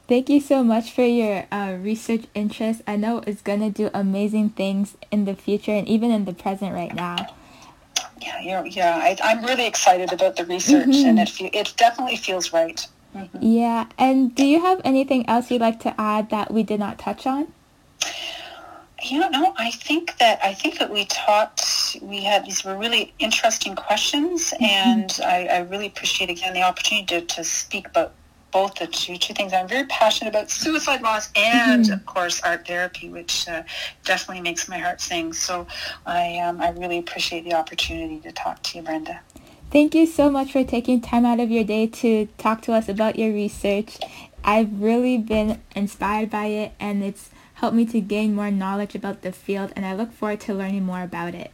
Thank 0.08 0.30
you 0.30 0.40
so 0.40 0.64
much 0.64 0.90
for 0.90 1.02
your 1.04 1.46
uh, 1.52 1.76
research 1.78 2.24
interest. 2.34 2.80
I 2.86 2.96
know 2.96 3.18
it's 3.26 3.42
going 3.42 3.60
to 3.60 3.70
do 3.70 3.90
amazing 3.92 4.50
things 4.50 4.96
in 5.10 5.26
the 5.26 5.34
future 5.34 5.72
and 5.72 5.86
even 5.86 6.10
in 6.10 6.24
the 6.24 6.32
present 6.32 6.72
right 6.72 6.94
now. 6.94 7.34
Yeah, 8.22 8.40
you're, 8.40 8.66
yeah, 8.66 8.96
I, 8.96 9.18
I'm 9.22 9.44
really 9.44 9.66
excited 9.66 10.12
about 10.12 10.36
the 10.36 10.46
research, 10.46 10.86
Mm-hmm. 10.88 11.08
and 11.08 11.18
it 11.20 11.28
fe- 11.28 11.50
it 11.52 11.74
definitely 11.76 12.16
feels 12.16 12.52
right. 12.52 12.86
Yeah, 13.40 13.86
and 13.98 14.34
do 14.34 14.44
you 14.44 14.60
have 14.60 14.80
anything 14.84 15.28
else 15.28 15.50
you'd 15.50 15.60
like 15.60 15.80
to 15.80 15.94
add 16.00 16.30
that 16.30 16.52
we 16.52 16.62
did 16.62 16.78
not 16.80 16.98
touch 16.98 17.26
on? 17.26 17.48
You 19.02 19.30
know, 19.30 19.54
I 19.56 19.70
think 19.70 20.16
that 20.18 20.40
I 20.42 20.54
think 20.54 20.78
that 20.78 20.90
we 20.90 21.04
talked. 21.04 21.96
We 22.02 22.22
had 22.22 22.44
these 22.44 22.64
were 22.64 22.76
really 22.76 23.14
interesting 23.18 23.76
questions, 23.76 24.52
and 24.60 25.18
I, 25.24 25.46
I 25.46 25.58
really 25.60 25.86
appreciate 25.86 26.30
again 26.30 26.52
the 26.52 26.62
opportunity 26.62 27.06
to, 27.20 27.20
to 27.36 27.44
speak 27.44 27.86
about 27.86 28.12
both 28.50 28.74
the 28.74 28.86
two 28.88 29.16
two 29.16 29.34
things. 29.34 29.52
I'm 29.52 29.68
very 29.68 29.86
passionate 29.86 30.30
about 30.30 30.50
suicide 30.50 31.02
loss 31.02 31.30
and, 31.36 31.88
of 31.90 32.04
course, 32.06 32.40
art 32.42 32.66
therapy, 32.66 33.08
which 33.08 33.46
uh, 33.48 33.62
definitely 34.04 34.42
makes 34.42 34.68
my 34.68 34.78
heart 34.78 35.00
sing. 35.00 35.32
So 35.32 35.66
I 36.04 36.38
um, 36.38 36.60
I 36.60 36.70
really 36.70 36.98
appreciate 36.98 37.44
the 37.44 37.54
opportunity 37.54 38.18
to 38.20 38.32
talk 38.32 38.62
to 38.64 38.78
you, 38.78 38.82
Brenda. 38.82 39.20
Thank 39.70 39.94
you 39.94 40.06
so 40.06 40.30
much 40.30 40.52
for 40.52 40.64
taking 40.64 41.00
time 41.00 41.26
out 41.26 41.40
of 41.40 41.50
your 41.50 41.62
day 41.62 41.86
to 41.86 42.26
talk 42.38 42.62
to 42.62 42.72
us 42.72 42.88
about 42.88 43.18
your 43.18 43.32
research. 43.32 43.98
I've 44.42 44.80
really 44.80 45.18
been 45.18 45.60
inspired 45.76 46.30
by 46.30 46.46
it 46.46 46.72
and 46.80 47.04
it's 47.04 47.28
helped 47.58 47.74
me 47.74 47.84
to 47.84 48.00
gain 48.00 48.34
more 48.34 48.52
knowledge 48.52 48.94
about 48.94 49.22
the 49.22 49.32
field 49.32 49.72
and 49.74 49.84
I 49.84 49.92
look 49.92 50.12
forward 50.12 50.40
to 50.42 50.54
learning 50.54 50.84
more 50.84 51.02
about 51.02 51.34
it. 51.34 51.50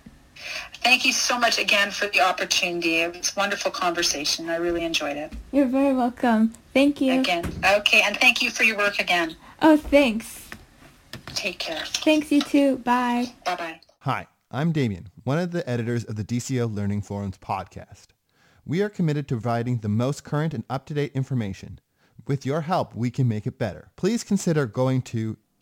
Thank 0.82 1.06
you 1.06 1.12
so 1.14 1.38
much 1.38 1.58
again 1.58 1.90
for 1.90 2.08
the 2.08 2.20
opportunity. 2.20 2.96
It 2.96 3.16
was 3.16 3.32
a 3.34 3.40
wonderful 3.40 3.70
conversation. 3.70 4.50
I 4.50 4.56
really 4.56 4.84
enjoyed 4.84 5.16
it. 5.16 5.32
You're 5.50 5.66
very 5.66 5.94
welcome. 5.94 6.52
Thank 6.74 7.00
you. 7.00 7.20
Again, 7.20 7.50
okay, 7.78 8.02
and 8.02 8.18
thank 8.18 8.42
you 8.42 8.50
for 8.50 8.64
your 8.64 8.76
work 8.76 8.98
again. 8.98 9.36
Oh, 9.62 9.78
thanks. 9.78 10.50
Take 11.28 11.58
care. 11.58 11.82
Thanks 11.86 12.30
you 12.30 12.42
too. 12.42 12.76
Bye. 12.78 13.32
Bye 13.46 13.56
bye. 13.56 13.80
Hi, 14.00 14.26
I'm 14.50 14.72
Damien, 14.72 15.08
one 15.22 15.38
of 15.38 15.52
the 15.52 15.68
editors 15.68 16.04
of 16.04 16.16
the 16.16 16.24
DCO 16.24 16.72
Learning 16.72 17.00
Forums 17.00 17.38
podcast. 17.38 18.08
We 18.66 18.82
are 18.82 18.90
committed 18.90 19.26
to 19.28 19.36
providing 19.36 19.78
the 19.78 19.88
most 19.88 20.22
current 20.22 20.52
and 20.52 20.64
up-to-date 20.68 21.12
information. 21.14 21.80
With 22.26 22.44
your 22.44 22.62
help, 22.62 22.94
we 22.94 23.10
can 23.10 23.26
make 23.26 23.46
it 23.46 23.58
better. 23.58 23.90
Please 23.96 24.22
consider 24.22 24.66
going 24.66 25.00
to 25.02 25.38